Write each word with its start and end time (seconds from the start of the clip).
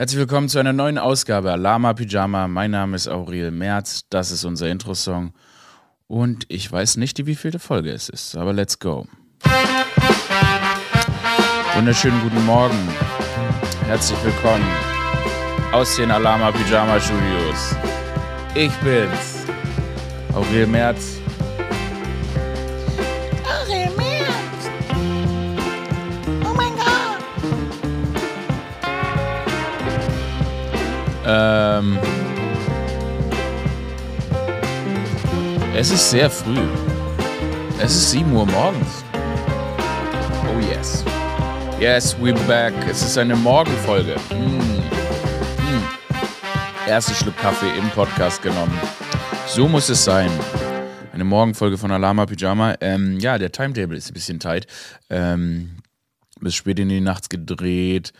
Herzlich 0.00 0.20
willkommen 0.20 0.48
zu 0.48 0.58
einer 0.58 0.72
neuen 0.72 0.96
Ausgabe 0.96 1.54
Lama 1.56 1.92
Pyjama. 1.92 2.48
Mein 2.48 2.70
Name 2.70 2.96
ist 2.96 3.06
Aurel 3.06 3.50
Merz. 3.50 4.06
Das 4.08 4.30
ist 4.30 4.44
unser 4.46 4.70
Intro-Song. 4.70 5.34
Und 6.06 6.46
ich 6.48 6.72
weiß 6.72 6.96
nicht, 6.96 7.26
wie 7.26 7.34
vielte 7.34 7.58
Folge 7.58 7.92
es 7.92 8.08
ist, 8.08 8.34
aber 8.34 8.54
let's 8.54 8.78
go. 8.78 9.06
Wunderschönen 11.74 12.18
guten 12.22 12.46
Morgen. 12.46 12.78
Herzlich 13.88 14.18
willkommen 14.24 14.64
aus 15.70 15.94
den 15.96 16.10
Alama 16.10 16.50
Pyjama 16.50 16.98
Studios. 16.98 17.76
Ich 18.54 18.72
bin's, 18.76 19.44
Aurel 20.32 20.66
Merz. 20.66 21.19
Ähm, 31.32 31.96
es 35.76 35.92
ist 35.92 36.10
sehr 36.10 36.28
früh. 36.28 36.58
Es 37.80 37.94
ist 37.94 38.10
7 38.10 38.32
Uhr 38.32 38.46
morgens. 38.46 39.04
Oh 40.48 40.58
yes. 40.58 41.04
Yes, 41.78 42.16
we're 42.16 42.34
back. 42.48 42.74
Es 42.88 43.02
ist 43.02 43.16
eine 43.16 43.36
Morgenfolge. 43.36 44.16
Mm. 44.30 44.80
Mm. 45.68 46.88
Erster 46.88 47.14
Schluck 47.14 47.36
Kaffee 47.36 47.78
im 47.78 47.88
Podcast 47.90 48.42
genommen. 48.42 48.76
So 49.46 49.68
muss 49.68 49.88
es 49.88 50.04
sein. 50.04 50.30
Eine 51.12 51.24
Morgenfolge 51.24 51.78
von 51.78 51.92
Alama 51.92 52.26
Pyjama. 52.26 52.74
Ähm, 52.80 53.20
ja, 53.20 53.38
der 53.38 53.52
Timetable 53.52 53.96
ist 53.96 54.10
ein 54.10 54.14
bisschen 54.14 54.40
tight. 54.40 54.66
Ähm, 55.08 55.76
bis 56.40 56.56
spät 56.56 56.80
in 56.80 56.88
die 56.88 57.00
Nacht 57.00 57.30
gedreht 57.30 58.12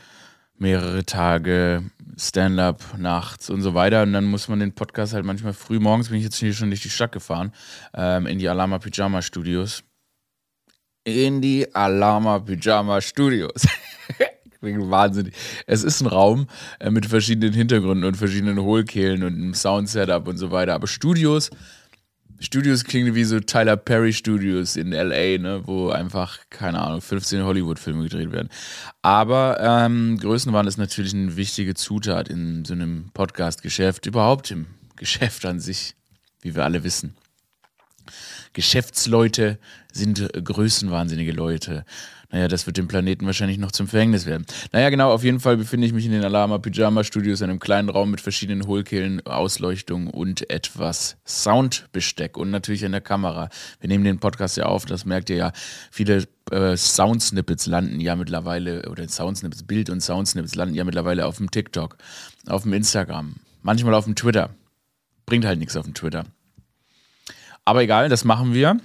mehrere 0.61 1.05
Tage 1.05 1.83
Stand-up 2.21 2.99
nachts 2.99 3.51
und 3.51 3.63
so 3.63 3.75
weiter. 3.75 4.03
Und 4.03 4.13
dann 4.13 4.27
muss 4.27 4.49
man 4.49 4.61
den 4.61 4.73
Podcast 4.73 5.15
halt 5.15 5.25
manchmal 5.25 5.53
früh 5.53 5.79
morgens, 5.79 6.09
bin 6.09 6.19
ich 6.19 6.25
jetzt 6.25 6.37
hier 6.37 6.53
schon 6.53 6.71
durch 6.71 6.83
die 6.83 6.91
Stadt 6.91 7.13
gefahren, 7.13 7.53
ähm, 7.95 8.27
in 8.27 8.39
die 8.39 8.49
Alama 8.49 8.79
Pyjama 8.79 9.23
Studios. 9.23 9.83
In 11.05 11.41
die 11.41 11.75
Alama 11.75 12.39
Pyjama 12.41 13.01
Studios. 13.01 13.67
bin 14.61 14.91
wahnsinnig. 14.91 15.35
Es 15.67 15.83
ist 15.83 16.01
ein 16.01 16.07
Raum 16.07 16.47
äh, 16.79 16.91
mit 16.91 17.07
verschiedenen 17.07 17.55
Hintergründen 17.55 18.05
und 18.05 18.17
verschiedenen 18.17 18.61
Hohlkehlen 18.61 19.23
und 19.23 19.35
einem 19.35 19.55
Sound-Setup 19.55 20.29
und 20.29 20.37
so 20.37 20.51
weiter. 20.51 20.75
Aber 20.75 20.87
Studios 20.87 21.51
Studios 22.43 22.85
klingen 22.85 23.15
wie 23.15 23.25
so 23.25 23.39
Tyler 23.39 23.77
Perry 23.77 24.15
Studios 24.15 24.77
in 24.77 24.93
LA, 24.93 25.37
ne, 25.39 25.61
wo 25.67 25.91
einfach, 25.91 26.39
keine 26.49 26.81
Ahnung, 26.81 27.03
15 27.03 27.45
Hollywood-Filme 27.45 28.05
gedreht 28.05 28.33
werden. 28.33 28.49
Aber 29.03 29.59
ähm, 29.61 30.19
Größenwahn 30.19 30.67
ist 30.67 30.79
natürlich 30.79 31.13
eine 31.13 31.37
wichtige 31.37 31.75
Zutat 31.75 32.29
in 32.29 32.65
so 32.65 32.73
einem 32.73 33.11
Podcast-Geschäft, 33.13 34.07
überhaupt 34.07 34.51
im 34.51 34.67
Geschäft 34.97 35.45
an 35.45 35.61
sich, 35.61 35.95
wie 36.41 36.55
wir 36.55 36.65
alle 36.65 36.83
wissen. 36.83 37.15
Geschäftsleute 38.55 39.59
sind 39.93 40.29
größenwahnsinnige 40.33 41.33
Leute. 41.33 41.85
Naja, 42.33 42.47
das 42.47 42.67
wird 42.67 42.77
dem 42.77 42.87
Planeten 42.87 43.27
wahrscheinlich 43.27 43.59
noch 43.59 43.73
zum 43.73 43.89
Verhängnis 43.89 44.25
werden. 44.25 44.47
Naja, 44.73 44.91
genau, 44.91 45.13
auf 45.13 45.25
jeden 45.25 45.41
Fall 45.41 45.57
befinde 45.57 45.87
ich 45.87 45.93
mich 45.93 46.07
in 46.07 46.13
den 46.13 46.25
Alama 46.25 46.59
Pyjama 46.59 47.03
Studios, 47.03 47.41
in 47.41 47.51
einem 47.51 47.59
kleinen 47.59 47.89
Raum 47.89 48.13
mit 48.13 48.21
verschiedenen 48.21 48.67
Hohlkehlen, 48.67 49.27
Ausleuchtung 49.27 50.07
und 50.07 50.49
etwas 50.49 51.17
Soundbesteck 51.27 52.37
und 52.37 52.51
natürlich 52.51 52.85
in 52.85 52.93
der 52.93 53.01
Kamera. 53.01 53.49
Wir 53.81 53.89
nehmen 53.89 54.05
den 54.05 54.21
Podcast 54.21 54.57
ja 54.57 54.67
auf, 54.67 54.85
das 54.85 55.05
merkt 55.05 55.29
ihr 55.31 55.37
ja. 55.37 55.53
Viele 55.91 56.29
äh, 56.53 56.77
Soundsnippets 56.77 57.67
landen 57.67 57.99
ja 57.99 58.15
mittlerweile, 58.15 58.89
oder 58.89 59.09
Soundsnippets, 59.09 59.65
Bild- 59.65 59.91
und 59.91 60.01
Soundsnippets 60.01 60.55
landen 60.55 60.77
ja 60.77 60.85
mittlerweile 60.85 61.27
auf 61.27 61.39
dem 61.39 61.51
TikTok, 61.51 61.97
auf 62.47 62.63
dem 62.63 62.73
Instagram, 62.75 63.37
manchmal 63.63 63.95
auf 63.95 64.05
dem 64.05 64.15
Twitter. 64.15 64.51
Bringt 65.27 65.45
halt 65.45 65.59
nichts 65.59 65.77
auf 65.77 65.85
dem 65.85 65.95
Twitter. 65.95 66.27
Aber 67.65 67.83
egal, 67.83 68.09
das 68.09 68.25
machen 68.25 68.55
wir. 68.55 68.79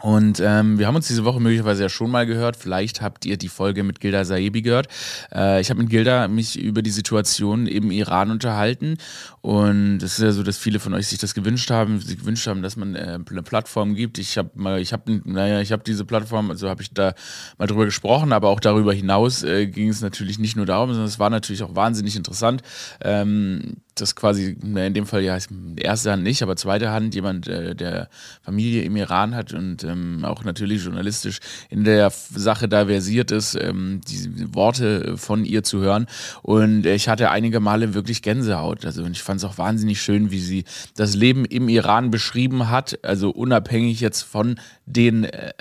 Und 0.00 0.40
ähm, 0.40 0.78
wir 0.78 0.86
haben 0.86 0.96
uns 0.96 1.08
diese 1.08 1.24
Woche 1.24 1.40
möglicherweise 1.40 1.82
ja 1.82 1.88
schon 1.88 2.10
mal 2.10 2.26
gehört. 2.26 2.56
Vielleicht 2.56 3.02
habt 3.02 3.26
ihr 3.26 3.36
die 3.36 3.48
Folge 3.48 3.82
mit 3.82 4.00
Gilda 4.00 4.24
Saebi 4.24 4.62
gehört. 4.62 4.88
Äh, 5.32 5.60
ich 5.60 5.70
habe 5.70 5.80
mit 5.80 5.90
Gilda 5.90 6.28
mich 6.28 6.58
über 6.58 6.82
die 6.82 6.90
Situation 6.90 7.66
im 7.66 7.90
Iran 7.90 8.30
unterhalten. 8.30 8.96
Und 9.42 10.02
es 10.02 10.18
ist 10.18 10.24
ja 10.24 10.32
so, 10.32 10.42
dass 10.42 10.58
viele 10.58 10.80
von 10.80 10.94
euch 10.94 11.08
sich 11.08 11.18
das 11.18 11.34
gewünscht 11.34 11.70
haben, 11.70 12.00
sich 12.00 12.18
gewünscht 12.18 12.46
haben, 12.46 12.62
dass 12.62 12.76
man 12.76 12.94
äh, 12.94 13.18
eine 13.28 13.42
Plattform 13.42 13.94
gibt. 13.94 14.18
Ich 14.18 14.38
habe 14.38 14.50
mal, 14.54 14.80
ich 14.80 14.92
habe, 14.92 15.20
naja, 15.24 15.60
ich 15.60 15.72
habe 15.72 15.82
diese 15.84 16.04
Plattform, 16.04 16.50
also 16.50 16.68
habe 16.68 16.82
ich 16.82 16.92
da 16.92 17.14
mal 17.58 17.66
drüber 17.66 17.84
gesprochen, 17.84 18.32
aber 18.32 18.48
auch 18.48 18.60
darüber 18.60 18.92
hinaus 18.92 19.42
äh, 19.42 19.66
ging 19.66 19.88
es 19.88 20.00
natürlich 20.00 20.38
nicht 20.38 20.56
nur 20.56 20.66
darum, 20.66 20.90
sondern 20.90 21.08
es 21.08 21.18
war 21.18 21.30
natürlich 21.30 21.62
auch 21.62 21.74
wahnsinnig 21.76 22.16
interessant. 22.16 22.62
Ähm, 23.02 23.76
das 23.94 24.16
quasi, 24.16 24.56
in 24.62 24.94
dem 24.94 25.06
Fall 25.06 25.22
ja 25.22 25.38
erste 25.76 26.12
Hand 26.12 26.22
nicht, 26.22 26.42
aber 26.42 26.56
zweite 26.56 26.90
Hand 26.90 27.14
jemand, 27.14 27.48
äh, 27.48 27.74
der 27.74 28.08
Familie 28.42 28.82
im 28.82 28.96
Iran 28.96 29.34
hat 29.34 29.52
und 29.52 29.84
ähm, 29.84 30.24
auch 30.24 30.44
natürlich 30.44 30.84
journalistisch 30.84 31.38
in 31.68 31.84
der 31.84 32.10
Sache 32.10 32.68
da 32.68 32.86
versiert 32.86 33.30
ist, 33.30 33.54
ähm, 33.54 34.00
die 34.08 34.54
Worte 34.54 35.16
von 35.16 35.44
ihr 35.44 35.62
zu 35.62 35.80
hören. 35.80 36.06
Und 36.42 36.86
ich 36.86 37.08
hatte 37.08 37.30
einige 37.30 37.60
Male 37.60 37.94
wirklich 37.94 38.22
Gänsehaut. 38.22 38.84
Also 38.84 39.04
ich 39.06 39.22
fand 39.22 39.38
es 39.38 39.44
auch 39.44 39.58
wahnsinnig 39.58 40.00
schön, 40.00 40.30
wie 40.30 40.40
sie 40.40 40.64
das 40.96 41.14
Leben 41.14 41.44
im 41.44 41.68
Iran 41.68 42.10
beschrieben 42.10 42.70
hat, 42.70 42.98
also 43.02 43.30
unabhängig 43.30 44.00
jetzt 44.00 44.22
von 44.22 44.58
den, 44.92 45.24
äh, 45.24 45.52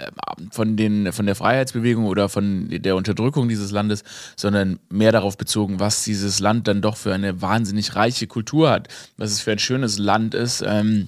von 0.52 0.78
den, 0.78 1.12
von 1.12 1.26
der 1.26 1.36
Freiheitsbewegung 1.36 2.06
oder 2.06 2.30
von 2.30 2.68
der 2.70 2.96
Unterdrückung 2.96 3.48
dieses 3.50 3.72
Landes, 3.72 4.04
sondern 4.36 4.80
mehr 4.90 5.12
darauf 5.12 5.38
bezogen, 5.38 5.80
was 5.80 6.04
dieses 6.04 6.40
Land 6.40 6.68
dann 6.68 6.82
doch 6.82 6.98
für 6.98 7.14
eine 7.14 7.42
wahnsinnig 7.42 7.96
reiche 7.96 8.28
Kultur 8.28 8.70
hat, 8.70 8.88
was 9.18 9.32
es 9.32 9.42
für 9.42 9.52
ein 9.52 9.60
schönes 9.60 9.98
Land 9.98 10.34
ist. 10.34 10.64
Ähm, 10.66 11.08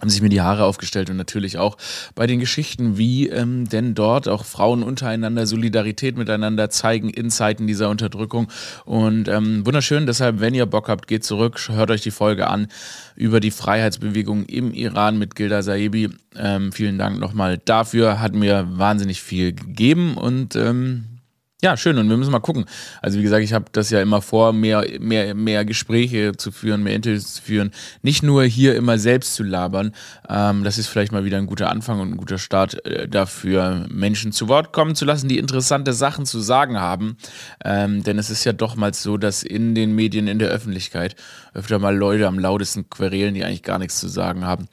haben 0.00 0.10
sich 0.10 0.20
mir 0.20 0.28
die 0.28 0.42
Haare 0.42 0.64
aufgestellt 0.64 1.08
und 1.08 1.16
natürlich 1.16 1.56
auch 1.56 1.78
bei 2.14 2.26
den 2.26 2.38
Geschichten, 2.38 2.98
wie 2.98 3.28
ähm, 3.28 3.66
denn 3.66 3.94
dort 3.94 4.28
auch 4.28 4.44
Frauen 4.44 4.82
untereinander 4.82 5.46
Solidarität 5.46 6.18
miteinander 6.18 6.68
zeigen 6.68 7.08
in 7.08 7.30
Zeiten 7.30 7.66
dieser 7.66 7.88
Unterdrückung. 7.88 8.48
Und 8.84 9.28
ähm, 9.28 9.64
wunderschön, 9.64 10.06
deshalb, 10.06 10.40
wenn 10.40 10.52
ihr 10.52 10.66
Bock 10.66 10.88
habt, 10.88 11.06
geht 11.06 11.24
zurück, 11.24 11.58
hört 11.70 11.90
euch 11.90 12.02
die 12.02 12.10
Folge 12.10 12.48
an 12.48 12.68
über 13.14 13.40
die 13.40 13.50
Freiheitsbewegung 13.50 14.44
im 14.44 14.74
Iran 14.74 15.18
mit 15.18 15.34
Gilda 15.34 15.62
Saebi. 15.62 16.10
Ähm, 16.36 16.72
vielen 16.72 16.98
Dank 16.98 17.18
nochmal 17.18 17.58
dafür, 17.64 18.20
hat 18.20 18.34
mir 18.34 18.66
wahnsinnig 18.68 19.22
viel 19.22 19.54
gegeben 19.54 20.18
und 20.18 20.56
ähm, 20.56 21.15
ja, 21.62 21.74
schön. 21.78 21.96
Und 21.96 22.10
wir 22.10 22.18
müssen 22.18 22.32
mal 22.32 22.40
gucken. 22.40 22.66
Also 23.00 23.18
wie 23.18 23.22
gesagt, 23.22 23.42
ich 23.42 23.54
habe 23.54 23.64
das 23.72 23.88
ja 23.88 24.02
immer 24.02 24.20
vor, 24.20 24.52
mehr, 24.52 24.84
mehr, 25.00 25.34
mehr 25.34 25.64
Gespräche 25.64 26.36
zu 26.36 26.52
führen, 26.52 26.82
mehr 26.82 26.94
Interviews 26.94 27.34
zu 27.34 27.42
führen. 27.42 27.70
Nicht 28.02 28.22
nur 28.22 28.44
hier 28.44 28.74
immer 28.74 28.98
selbst 28.98 29.34
zu 29.34 29.42
labern. 29.42 29.92
Ähm, 30.28 30.64
das 30.64 30.76
ist 30.76 30.88
vielleicht 30.88 31.12
mal 31.12 31.24
wieder 31.24 31.38
ein 31.38 31.46
guter 31.46 31.70
Anfang 31.70 32.00
und 32.00 32.10
ein 32.10 32.16
guter 32.18 32.36
Start 32.36 32.84
äh, 32.84 33.08
dafür, 33.08 33.86
Menschen 33.88 34.32
zu 34.32 34.48
Wort 34.48 34.74
kommen 34.74 34.94
zu 34.94 35.06
lassen, 35.06 35.28
die 35.28 35.38
interessante 35.38 35.94
Sachen 35.94 36.26
zu 36.26 36.40
sagen 36.40 36.78
haben. 36.78 37.16
Ähm, 37.64 38.02
denn 38.02 38.18
es 38.18 38.28
ist 38.28 38.44
ja 38.44 38.52
doch 38.52 38.76
mal 38.76 38.92
so, 38.92 39.16
dass 39.16 39.42
in 39.42 39.74
den 39.74 39.94
Medien, 39.94 40.28
in 40.28 40.38
der 40.38 40.50
Öffentlichkeit 40.50 41.16
öfter 41.54 41.78
mal 41.78 41.96
Leute 41.96 42.26
am 42.26 42.38
lautesten 42.38 42.90
querelen, 42.90 43.32
die 43.32 43.44
eigentlich 43.44 43.62
gar 43.62 43.78
nichts 43.78 43.98
zu 43.98 44.08
sagen 44.08 44.44
haben. 44.44 44.68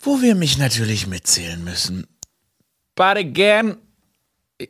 Wo 0.00 0.22
wir 0.22 0.34
mich 0.34 0.58
natürlich 0.58 1.06
mitzählen 1.06 1.62
müssen. 1.62 2.08
But 2.96 3.16
again, 3.16 3.76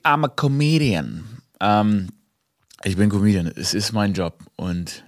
I'm 0.05 0.25
a 0.25 0.29
comedian. 0.29 1.25
Ähm, 1.61 2.09
ich 2.85 2.97
bin 2.97 3.11
Comedian. 3.11 3.47
Es 3.47 3.75
ist 3.75 3.93
mein 3.93 4.13
Job. 4.13 4.39
Und 4.57 5.05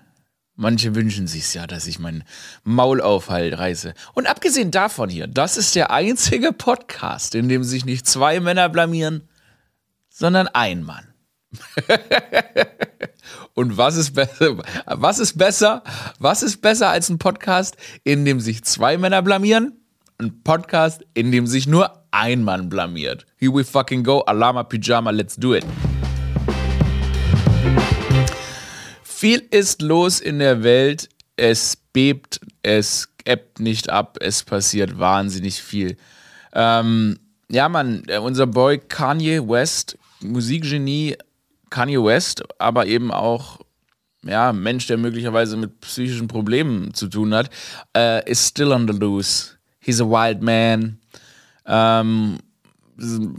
manche 0.57 0.95
wünschen 0.95 1.27
sich 1.27 1.53
ja, 1.55 1.67
dass 1.67 1.87
ich 1.87 1.99
mein 1.99 2.25
Maul 2.65 3.01
aufhalt, 3.01 3.59
reiße. 3.59 3.95
Und 4.15 4.27
abgesehen 4.27 4.71
davon 4.71 5.11
hier, 5.11 5.27
das 5.27 5.57
ist 5.57 5.75
der 5.75 5.91
einzige 5.91 6.53
Podcast, 6.53 7.35
in 7.35 7.49
dem 7.49 7.63
sich 7.63 7.85
nicht 7.85 8.07
zwei 8.07 8.41
Männer 8.41 8.69
blamieren, 8.69 9.29
sondern 10.09 10.49
ein 10.49 10.83
Mann. 10.83 11.07
Und 13.55 13.77
was 13.77 13.97
ist 13.97 14.15
besser? 14.15 14.63
Was 14.87 15.19
ist 15.19 15.37
besser? 15.37 15.83
Was 16.19 16.43
ist 16.43 16.63
besser 16.63 16.89
als 16.89 17.09
ein 17.09 17.19
Podcast, 17.19 17.77
in 18.05 18.25
dem 18.25 18.41
sich 18.41 18.65
zwei 18.65 18.97
Männer 18.97 19.21
blamieren? 19.21 19.77
Ein 20.19 20.43
Podcast, 20.43 21.03
in 21.15 21.33
dem 21.33 21.47
sich 21.47 21.67
nur 21.67 22.00
ein 22.13 22.45
Mann 22.45 22.69
blamiert. 22.69 23.27
Here 23.37 23.53
we 23.53 23.65
fucking 23.65 24.05
go, 24.05 24.21
Alama 24.27 24.65
Pyjama, 24.65 25.11
let's 25.11 25.37
do 25.37 25.55
it. 25.55 25.65
Viel 29.03 29.43
ist 29.51 29.83
los 29.83 30.21
in 30.21 30.39
der 30.39 30.63
Welt. 30.63 31.09
Es 31.37 31.77
bebt, 31.93 32.41
es 32.63 33.09
ebbt 33.25 33.61
nicht 33.61 33.91
ab, 33.91 34.19
es 34.21 34.43
passiert 34.43 34.99
wahnsinnig 34.99 35.63
viel. 35.63 35.97
Ähm, 36.53 37.19
ja, 37.51 37.69
Mann, 37.69 38.03
äh, 38.07 38.19
unser 38.19 38.47
Boy 38.47 38.79
Kanye 38.79 39.47
West, 39.49 39.99
Musikgenie 40.21 41.17
Kanye 41.71 42.03
West, 42.03 42.43
aber 42.59 42.87
eben 42.87 43.11
auch 43.11 43.61
ja, 44.25 44.53
Mensch, 44.53 44.87
der 44.87 44.99
möglicherweise 44.99 45.57
mit 45.57 45.81
psychischen 45.81 46.29
Problemen 46.29 46.93
zu 46.95 47.09
tun 47.09 47.35
hat, 47.35 47.51
äh, 47.97 48.29
ist 48.31 48.49
still 48.49 48.73
on 48.73 48.87
the 48.87 48.95
loose. 48.95 49.57
He's 49.81 50.01
a 50.01 50.05
wild 50.05 50.43
man. 50.43 51.00
Ähm, 51.67 52.39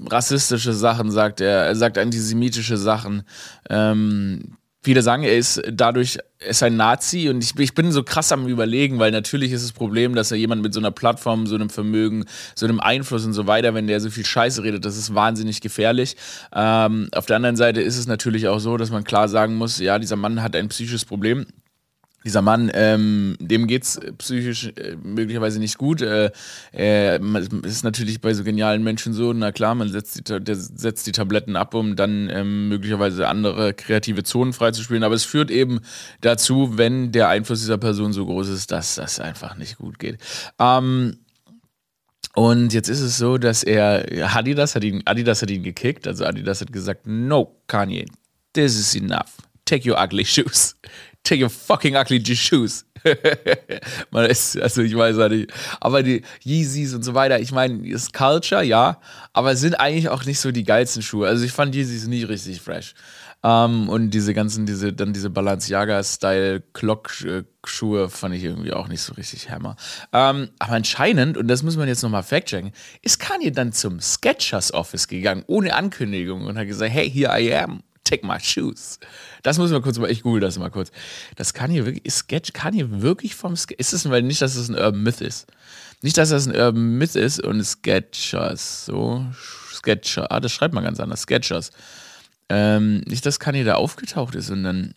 rassistische 0.09 0.73
Sachen 0.73 1.11
sagt 1.11 1.41
er, 1.41 1.65
er 1.65 1.75
sagt 1.75 1.97
antisemitische 1.97 2.77
Sachen. 2.77 3.23
Ähm, 3.69 4.57
Viele 4.83 5.03
sagen, 5.03 5.21
er 5.21 5.37
ist 5.37 5.61
dadurch 5.71 6.17
er 6.39 6.49
ist 6.49 6.63
ein 6.63 6.75
Nazi 6.75 7.29
und 7.29 7.43
ich, 7.43 7.55
ich 7.59 7.75
bin 7.75 7.91
so 7.91 8.01
krass 8.01 8.31
am 8.31 8.47
Überlegen, 8.47 8.97
weil 8.97 9.11
natürlich 9.11 9.51
ist 9.51 9.63
das 9.63 9.73
Problem, 9.73 10.15
dass 10.15 10.31
er 10.31 10.37
jemand 10.37 10.63
mit 10.63 10.73
so 10.73 10.79
einer 10.79 10.89
Plattform, 10.89 11.45
so 11.45 11.53
einem 11.53 11.69
Vermögen, 11.69 12.25
so 12.55 12.65
einem 12.65 12.79
Einfluss 12.79 13.23
und 13.23 13.33
so 13.33 13.45
weiter, 13.45 13.75
wenn 13.75 13.85
der 13.85 13.99
so 13.99 14.09
viel 14.09 14.25
Scheiße 14.25 14.63
redet, 14.63 14.83
das 14.83 14.97
ist 14.97 15.13
wahnsinnig 15.13 15.61
gefährlich. 15.61 16.15
Ähm, 16.51 17.09
auf 17.13 17.27
der 17.27 17.35
anderen 17.35 17.57
Seite 17.57 17.79
ist 17.79 17.95
es 17.95 18.07
natürlich 18.07 18.47
auch 18.47 18.57
so, 18.57 18.75
dass 18.75 18.89
man 18.89 19.03
klar 19.03 19.29
sagen 19.29 19.53
muss, 19.53 19.77
ja, 19.77 19.99
dieser 19.99 20.15
Mann 20.15 20.41
hat 20.41 20.55
ein 20.55 20.69
psychisches 20.69 21.05
Problem 21.05 21.45
dieser 22.23 22.41
Mann, 22.41 22.71
ähm, 22.73 23.35
dem 23.39 23.67
geht's 23.67 23.99
psychisch 24.19 24.71
äh, 24.75 24.95
möglicherweise 25.03 25.59
nicht 25.59 25.77
gut. 25.77 26.01
Äh, 26.01 26.31
äh, 26.71 27.19
ist 27.63 27.83
natürlich 27.83 28.21
bei 28.21 28.33
so 28.33 28.43
genialen 28.43 28.83
Menschen 28.83 29.13
so, 29.13 29.33
na 29.33 29.51
klar, 29.51 29.73
man 29.75 29.89
setzt 29.89 30.29
die, 30.29 30.39
der 30.39 30.55
setzt 30.55 31.07
die 31.07 31.11
Tabletten 31.11 31.55
ab, 31.55 31.73
um 31.73 31.95
dann 31.95 32.29
ähm, 32.29 32.69
möglicherweise 32.69 33.27
andere 33.27 33.73
kreative 33.73 34.23
Zonen 34.23 34.53
freizuspielen. 34.53 35.03
Aber 35.03 35.15
es 35.15 35.23
führt 35.23 35.49
eben 35.49 35.81
dazu, 36.21 36.77
wenn 36.77 37.11
der 37.11 37.29
Einfluss 37.29 37.61
dieser 37.61 37.79
Person 37.79 38.13
so 38.13 38.25
groß 38.25 38.49
ist, 38.49 38.71
dass 38.71 38.95
das 38.95 39.19
einfach 39.19 39.57
nicht 39.57 39.77
gut 39.77 39.97
geht. 39.97 40.19
Ähm, 40.59 41.17
und 42.33 42.71
jetzt 42.73 42.87
ist 42.87 43.01
es 43.01 43.17
so, 43.17 43.37
dass 43.37 43.63
er, 43.63 44.05
Adidas 44.35 44.75
hat 44.75 44.83
ihn, 44.83 45.01
Adidas 45.05 45.41
hat 45.41 45.49
ihn 45.49 45.63
gekickt, 45.63 46.07
also 46.07 46.23
Adidas 46.23 46.61
hat 46.61 46.71
gesagt, 46.71 47.05
no, 47.05 47.57
Kanye, 47.67 48.05
this 48.53 48.79
is 48.79 48.95
enough. 48.95 49.37
Take 49.65 49.89
your 49.89 50.01
ugly 50.01 50.25
shoes 50.25 50.75
take 51.23 51.41
your 51.41 51.49
fucking 51.49 51.95
ugly 51.95 52.23
shoes. 52.35 52.85
Man 54.11 54.25
ist, 54.29 54.59
also 54.59 54.81
ich 54.81 54.95
weiß 54.95 55.17
ja 55.17 55.29
nicht. 55.29 55.51
Aber 55.79 56.03
die 56.03 56.21
Yeezys 56.43 56.93
und 56.93 57.03
so 57.03 57.13
weiter, 57.13 57.39
ich 57.39 57.51
meine, 57.51 57.87
ist 57.87 58.13
Culture, 58.13 58.63
ja, 58.63 58.99
aber 59.33 59.55
sind 59.55 59.79
eigentlich 59.79 60.09
auch 60.09 60.25
nicht 60.25 60.39
so 60.39 60.51
die 60.51 60.63
geilsten 60.63 61.01
Schuhe. 61.01 61.27
Also 61.27 61.43
ich 61.43 61.51
fand 61.51 61.73
Yeezys 61.73 62.07
nie 62.07 62.23
richtig 62.23 62.61
fresh. 62.61 62.93
Um, 63.43 63.49
ähm, 63.49 63.89
und 63.89 64.11
diese 64.11 64.35
ganzen, 64.35 64.67
diese, 64.67 64.93
dann 64.93 65.13
diese 65.13 65.31
Balenciaga-Style 65.31 66.61
Clock-Schuhe 66.73 68.07
fand 68.09 68.35
ich 68.35 68.43
irgendwie 68.43 68.71
auch 68.71 68.87
nicht 68.87 69.01
so 69.01 69.13
richtig 69.13 69.49
hammer. 69.49 69.77
Um, 70.11 70.19
ähm, 70.19 70.49
aber 70.59 70.73
anscheinend, 70.73 71.37
und 71.37 71.47
das 71.47 71.63
muss 71.63 71.75
man 71.75 71.87
jetzt 71.87 72.03
nochmal 72.03 72.21
fact-checken, 72.21 72.71
ist 73.01 73.19
Kanye 73.19 73.51
dann 73.51 73.73
zum 73.73 73.99
Sketchers 73.99 74.75
Office 74.75 75.07
gegangen, 75.07 75.43
ohne 75.47 75.73
Ankündigung 75.73 76.45
und 76.45 76.55
hat 76.55 76.67
gesagt, 76.67 76.91
hey, 76.91 77.09
here 77.09 77.31
I 77.35 77.55
am 77.55 77.81
take 78.11 78.25
my 78.25 78.39
shoes. 78.39 78.99
Das 79.43 79.57
muss 79.57 79.71
man 79.71 79.81
kurz 79.81 79.97
mal, 79.97 80.09
ich 80.09 80.23
google 80.23 80.41
das 80.41 80.59
mal 80.59 80.69
kurz. 80.69 80.91
Das 81.35 81.53
kann 81.53 81.71
hier 81.71 81.85
wirklich, 81.85 82.05
ist 82.05 82.17
Sketch, 82.17 82.53
kann 82.53 82.73
hier 82.73 83.01
wirklich 83.01 83.35
vom 83.35 83.55
Sketch, 83.55 83.79
ist 83.79 83.93
es, 83.93 84.09
weil 84.09 84.21
nicht, 84.21 84.41
dass 84.41 84.55
es 84.55 84.69
ein 84.69 84.75
Urban 84.75 85.01
Myth 85.03 85.21
ist. 85.21 85.47
Nicht, 86.01 86.17
dass 86.17 86.29
das 86.29 86.47
ein 86.47 86.55
Urban 86.55 86.97
Myth 86.97 87.15
ist 87.15 87.41
und 87.41 87.63
Sketchers, 87.63 88.85
so, 88.85 89.25
Sketcher, 89.73 90.31
ah, 90.31 90.39
das 90.39 90.51
schreibt 90.51 90.73
man 90.73 90.83
ganz 90.83 90.99
anders, 90.99 91.21
Sketchers. 91.21 91.71
Ähm, 92.49 92.99
nicht, 93.07 93.25
dass 93.25 93.39
Kanye 93.39 93.63
da 93.63 93.75
aufgetaucht 93.75 94.35
ist 94.35 94.49
und 94.49 94.63
dann 94.63 94.93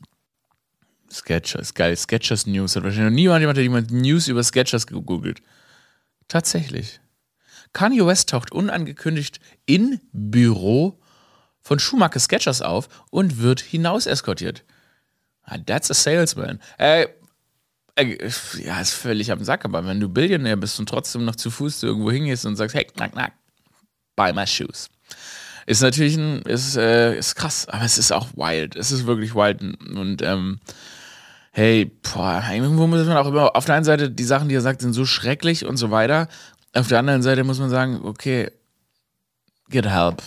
Sketchers, 1.11 1.75
geil, 1.75 1.97
Sketchers 1.97 2.47
News. 2.47 2.75
Hat 2.75 2.83
wahrscheinlich 2.83 3.11
noch 3.11 3.15
niemand, 3.15 3.41
jemand 3.41 3.59
hat 3.59 3.63
jemand 3.63 3.91
News 3.93 4.29
über 4.29 4.43
Sketchers 4.43 4.87
gegoogelt. 4.87 5.41
Tatsächlich. 6.29 7.01
Kanye 7.73 8.07
West 8.07 8.31
taucht 8.31 8.53
unangekündigt 8.53 9.41
in 9.67 10.01
Büro 10.13 10.99
von 11.65 11.79
Schumacher 11.81 12.21
Sketchers 12.21 12.63
auf 12.63 12.89
und 13.11 13.39
wird 13.39 13.61
hinaus 13.61 14.07
eskortiert. 14.07 14.63
Ah, 15.43 15.59
that's 15.59 15.91
a 15.91 15.95
salesman. 15.95 16.61
Äh, 16.79 17.07
äh, 17.97 18.31
ja, 18.63 18.81
ist 18.81 18.93
völlig 18.93 19.33
am 19.33 19.43
Sack, 19.43 19.65
aber 19.65 19.85
wenn 19.87 19.99
du 19.99 20.09
Billionär 20.09 20.57
bist 20.57 20.79
und 20.79 20.89
trotzdem 20.89 21.25
noch 21.25 21.37
zu 21.37 21.51
Fuß 21.51 21.83
irgendwo 21.83 22.11
hingehst 22.11 22.45
und 22.45 22.57
sagst, 22.57 22.75
hey, 22.75 22.85
knack, 22.85 23.13
knack, 23.13 23.33
buy 24.15 24.33
my 24.33 24.47
shoes. 24.47 24.91
Ist 25.67 25.81
natürlich 25.81 26.17
ein, 26.17 26.43
ist, 26.43 26.77
äh, 26.77 27.17
ist 27.17 27.35
krass, 27.35 27.67
aber 27.69 27.85
es 27.85 27.97
ist 27.97 28.13
auch 28.13 28.29
wild. 28.35 28.77
Es 28.77 28.93
ist 28.93 29.07
wirklich 29.07 29.35
wild 29.35 29.63
und, 29.63 30.21
ähm, 30.21 30.61
hey, 31.53 31.91
boah, 32.03 32.43
irgendwo 32.53 32.87
muss 32.87 33.07
man 33.07 33.17
auch 33.17 33.29
immer, 33.29 33.57
auf 33.57 33.65
der 33.65 33.77
einen 33.77 33.85
Seite, 33.85 34.11
die 34.11 34.25
Sachen, 34.25 34.49
die 34.49 34.55
er 34.55 34.61
sagt, 34.61 34.83
sind 34.83 34.93
so 34.93 35.07
schrecklich 35.07 35.65
und 35.65 35.79
so 35.79 35.91
weiter. 35.91 36.29
Auf 36.75 36.89
der 36.89 36.99
anderen 36.99 37.23
Seite 37.23 37.45
muss 37.45 37.59
man 37.59 37.71
sagen, 37.71 38.01
okay, 38.05 38.51
get 39.71 39.87
help. 39.87 40.23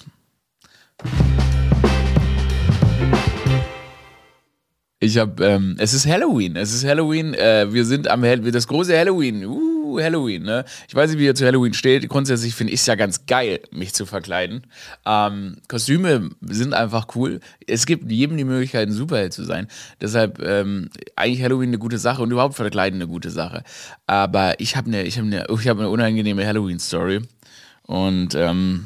Ich 4.99 5.17
habe, 5.19 5.45
ähm, 5.45 5.75
es 5.77 5.93
ist 5.93 6.07
Halloween. 6.07 6.55
Es 6.55 6.73
ist 6.73 6.83
Halloween. 6.83 7.35
Äh, 7.35 7.71
wir 7.71 7.85
sind 7.85 8.07
am 8.07 8.23
Hall 8.23 8.39
das 8.39 8.67
große 8.67 8.97
Halloween. 8.97 9.45
Uh, 9.45 9.99
Halloween. 10.01 10.43
Ne? 10.43 10.65
Ich 10.87 10.95
weiß 10.95 11.11
nicht, 11.11 11.19
wie 11.19 11.25
ihr 11.25 11.35
zu 11.35 11.45
Halloween 11.45 11.73
steht. 11.73 12.09
Grundsätzlich 12.09 12.55
finde 12.55 12.73
ich 12.73 12.81
es 12.81 12.85
ja 12.87 12.95
ganz 12.95 13.25
geil, 13.25 13.59
mich 13.71 13.93
zu 13.93 14.05
verkleiden. 14.05 14.65
Ähm, 15.05 15.57
Kostüme 15.67 16.31
sind 16.41 16.73
einfach 16.73 17.15
cool. 17.15 17.39
Es 17.67 17.85
gibt 17.85 18.11
jedem 18.11 18.37
die 18.37 18.43
Möglichkeit, 18.43 18.87
ein 18.87 18.91
Superheld 18.91 19.33
zu 19.33 19.43
sein. 19.43 19.67
Deshalb 20.01 20.39
ähm, 20.41 20.89
eigentlich 21.15 21.43
Halloween 21.43 21.69
eine 21.69 21.79
gute 21.79 21.99
Sache 21.99 22.21
und 22.23 22.31
überhaupt 22.31 22.55
Verkleiden 22.55 22.99
eine 22.99 23.07
gute 23.07 23.29
Sache. 23.29 23.63
Aber 24.07 24.59
ich 24.59 24.75
habe 24.75 24.87
eine, 24.87 25.03
ich 25.03 25.17
habe 25.17 25.27
eine, 25.27 25.45
ich 25.47 25.67
habe 25.67 25.81
eine 25.81 25.89
unangenehme 25.89 26.45
Halloween-Story 26.45 27.21
und 27.83 28.35
ähm, 28.35 28.85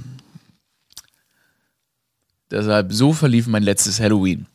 Deshalb, 2.51 2.93
so 2.93 3.13
verlief 3.13 3.47
mein 3.47 3.63
letztes 3.63 3.99
Halloween. 3.99 4.45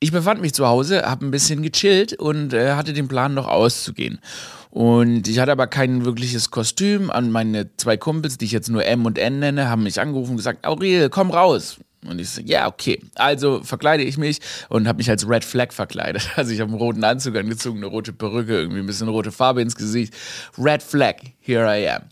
Ich 0.00 0.12
befand 0.12 0.40
mich 0.40 0.54
zu 0.54 0.66
Hause, 0.66 1.02
habe 1.02 1.26
ein 1.26 1.30
bisschen 1.30 1.62
gechillt 1.62 2.14
und 2.14 2.52
äh, 2.52 2.72
hatte 2.72 2.92
den 2.92 3.08
Plan, 3.08 3.34
noch 3.34 3.48
auszugehen. 3.48 4.20
Und 4.70 5.26
ich 5.26 5.38
hatte 5.38 5.52
aber 5.52 5.66
kein 5.66 6.04
wirkliches 6.04 6.50
Kostüm. 6.50 7.10
An 7.10 7.30
meine 7.32 7.74
zwei 7.76 7.96
Kumpels, 7.96 8.38
die 8.38 8.44
ich 8.44 8.52
jetzt 8.52 8.68
nur 8.68 8.84
M 8.84 9.06
und 9.06 9.18
N 9.18 9.40
nenne, 9.40 9.68
haben 9.68 9.82
mich 9.82 10.00
angerufen 10.00 10.32
und 10.32 10.36
gesagt, 10.36 10.66
Aurel, 10.66 11.10
komm 11.10 11.30
raus. 11.30 11.78
Und 12.06 12.20
ich 12.20 12.30
so, 12.30 12.40
ja, 12.42 12.68
okay. 12.68 13.00
Also 13.16 13.60
verkleide 13.64 14.04
ich 14.04 14.18
mich 14.18 14.38
und 14.68 14.86
habe 14.86 14.98
mich 14.98 15.10
als 15.10 15.28
Red 15.28 15.44
Flag 15.44 15.72
verkleidet. 15.72 16.30
Also 16.36 16.52
ich 16.52 16.60
habe 16.60 16.70
einen 16.70 16.78
roten 16.78 17.02
Anzug 17.02 17.36
angezogen, 17.36 17.78
eine 17.78 17.86
rote 17.86 18.12
Perücke, 18.12 18.56
irgendwie 18.56 18.78
ein 18.78 18.86
bisschen 18.86 19.08
rote 19.08 19.32
Farbe 19.32 19.62
ins 19.62 19.74
Gesicht. 19.74 20.14
Red 20.56 20.82
Flag, 20.82 21.16
here 21.40 21.64
I 21.66 21.88
am. 21.88 22.02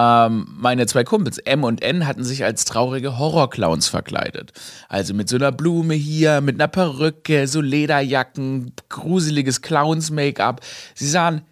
Ähm, 0.00 0.46
meine 0.56 0.86
zwei 0.86 1.02
Kumpels 1.02 1.38
M 1.38 1.64
und 1.64 1.82
N 1.82 2.06
hatten 2.06 2.22
sich 2.22 2.44
als 2.44 2.64
traurige 2.64 3.18
Horrorclowns 3.18 3.88
verkleidet. 3.88 4.52
Also 4.88 5.12
mit 5.12 5.28
so 5.28 5.34
einer 5.34 5.50
Blume 5.50 5.94
hier, 5.94 6.40
mit 6.40 6.54
einer 6.54 6.68
Perücke, 6.68 7.48
so 7.48 7.60
Lederjacken, 7.60 8.72
gruseliges 8.88 9.60
Clowns-Make-up. 9.60 10.60
Sie 10.94 11.08
sahen 11.08 11.42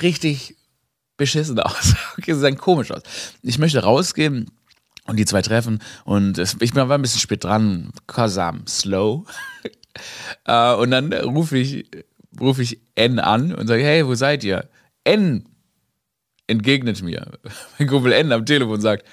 richtig 0.00 0.54
beschissen 1.16 1.58
aus. 1.58 1.96
okay, 2.18 2.32
sie 2.32 2.40
sahen 2.40 2.56
komisch 2.56 2.92
aus. 2.92 3.02
Ich 3.42 3.58
möchte 3.58 3.82
rausgehen 3.82 4.52
und 5.08 5.16
die 5.16 5.24
zwei 5.24 5.42
treffen 5.42 5.80
und 6.04 6.38
ich 6.38 6.74
war 6.76 6.88
ein 6.88 7.02
bisschen 7.02 7.20
spät 7.20 7.42
dran, 7.42 7.90
cause 8.06 8.40
I'm 8.40 8.68
slow. 8.68 9.24
äh, 10.44 10.74
und 10.74 10.92
dann 10.92 11.12
rufe 11.12 11.58
ich, 11.58 11.90
ruf 12.40 12.60
ich 12.60 12.78
N 12.94 13.18
an 13.18 13.52
und 13.52 13.66
sage, 13.66 13.82
hey, 13.82 14.06
wo 14.06 14.14
seid 14.14 14.44
ihr? 14.44 14.68
N, 15.02 15.48
entgegnet 16.46 17.02
mir. 17.02 17.38
Mein 17.78 17.88
Kumpel 17.88 18.12
N 18.12 18.32
am 18.32 18.46
Telefon 18.46 18.80
sagt, 18.80 19.04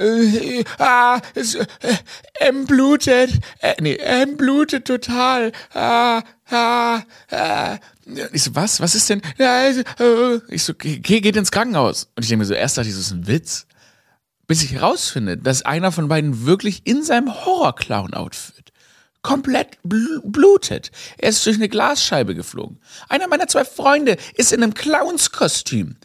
äh, 0.00 0.64
ah, 0.78 1.20
es, 1.34 1.54
äh, 1.56 1.66
M 2.40 2.64
blutet, 2.64 3.38
äh, 3.60 3.74
nee, 3.80 3.96
M 3.96 4.36
blutet 4.36 4.86
total. 4.86 5.52
Ah, 5.74 6.22
ah, 6.50 7.02
ah. 7.30 7.78
Ich 8.32 8.44
so, 8.44 8.54
was? 8.54 8.80
Was 8.80 8.94
ist 8.94 9.10
denn? 9.10 9.20
Äh. 9.38 9.84
Ich 10.48 10.64
so, 10.64 10.72
geh, 10.74 10.98
geht 10.98 11.36
ins 11.36 11.50
Krankenhaus. 11.50 12.10
Und 12.16 12.22
ich 12.22 12.28
denke 12.30 12.40
mir 12.40 12.46
so, 12.46 12.54
erst 12.54 12.78
dachte 12.78 12.88
ich, 12.88 12.94
das 12.94 13.06
ist 13.06 13.12
ein 13.12 13.26
Witz. 13.26 13.66
Bis 14.46 14.62
ich 14.62 14.72
herausfinde, 14.72 15.36
dass 15.36 15.62
einer 15.62 15.92
von 15.92 16.08
beiden 16.08 16.46
wirklich 16.46 16.82
in 16.84 17.04
seinem 17.04 17.32
Horror-Clown-Outfit 17.44 18.69
komplett 19.22 19.78
bl 19.82 20.20
blutet. 20.24 20.90
Er 21.18 21.30
ist 21.30 21.44
durch 21.44 21.56
eine 21.56 21.68
Glasscheibe 21.68 22.34
geflogen. 22.34 22.80
Einer 23.08 23.28
meiner 23.28 23.46
zwei 23.46 23.64
Freunde 23.64 24.16
ist 24.34 24.52
in 24.52 24.62
einem 24.62 24.74
Clownskostüm, 24.74 25.96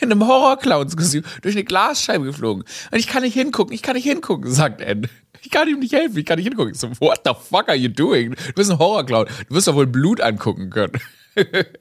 in 0.00 0.12
einem 0.12 0.26
Horror-Clownskostüm, 0.26 1.24
durch 1.42 1.54
eine 1.54 1.64
Glasscheibe 1.64 2.24
geflogen. 2.24 2.64
Und 2.90 2.98
ich 2.98 3.06
kann 3.06 3.22
nicht 3.22 3.34
hingucken, 3.34 3.74
ich 3.74 3.82
kann 3.82 3.94
nicht 3.94 4.04
hingucken, 4.04 4.50
sagt 4.50 4.80
Ed. 4.80 5.08
Ich 5.42 5.50
kann 5.50 5.68
ihm 5.68 5.80
nicht 5.80 5.92
helfen, 5.92 6.16
ich 6.18 6.24
kann 6.24 6.36
nicht 6.36 6.46
hingucken. 6.46 6.72
Ich 6.72 6.80
so, 6.80 6.88
what 7.00 7.20
the 7.24 7.32
fuck 7.34 7.68
are 7.68 7.76
you 7.76 7.88
doing? 7.88 8.30
Du 8.30 8.52
bist 8.54 8.70
ein 8.70 8.78
Horror-Clown, 8.78 9.26
du 9.48 9.54
wirst 9.54 9.66
doch 9.66 9.74
wohl 9.74 9.86
Blut 9.86 10.20
angucken 10.20 10.70
können. 10.70 10.92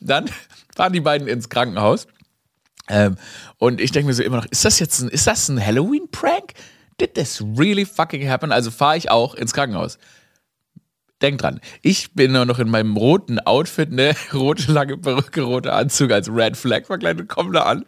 Dann 0.00 0.28
fahren 0.74 0.92
die 0.92 1.00
beiden 1.00 1.28
ins 1.28 1.48
Krankenhaus. 1.48 2.06
Ähm, 2.88 3.16
und 3.58 3.80
ich 3.80 3.92
denke 3.92 4.08
mir 4.08 4.14
so 4.14 4.22
immer 4.22 4.38
noch, 4.38 4.46
ist 4.46 4.64
das 4.64 4.78
jetzt 4.78 5.00
ein, 5.00 5.10
ein 5.10 5.66
Halloween-Prank? 5.66 6.54
Did 7.02 7.16
this 7.16 7.42
really 7.58 7.84
fucking 7.84 8.28
happen? 8.28 8.52
Also 8.52 8.70
fahre 8.70 8.96
ich 8.96 9.10
auch 9.10 9.34
ins 9.34 9.52
Krankenhaus. 9.52 9.98
Denk 11.20 11.40
dran, 11.40 11.60
ich 11.82 12.12
bin 12.14 12.30
nur 12.30 12.44
noch 12.44 12.60
in 12.60 12.70
meinem 12.70 12.96
roten 12.96 13.40
Outfit, 13.40 13.90
ne, 13.90 14.14
rote 14.32 14.70
lange 14.70 14.96
Perücke, 14.96 15.42
roter 15.42 15.74
Anzug 15.74 16.12
als 16.12 16.28
Red 16.28 16.56
Flag 16.56 16.86
verkleidet, 16.86 17.28
komm 17.28 17.52
da 17.52 17.64
an. 17.64 17.84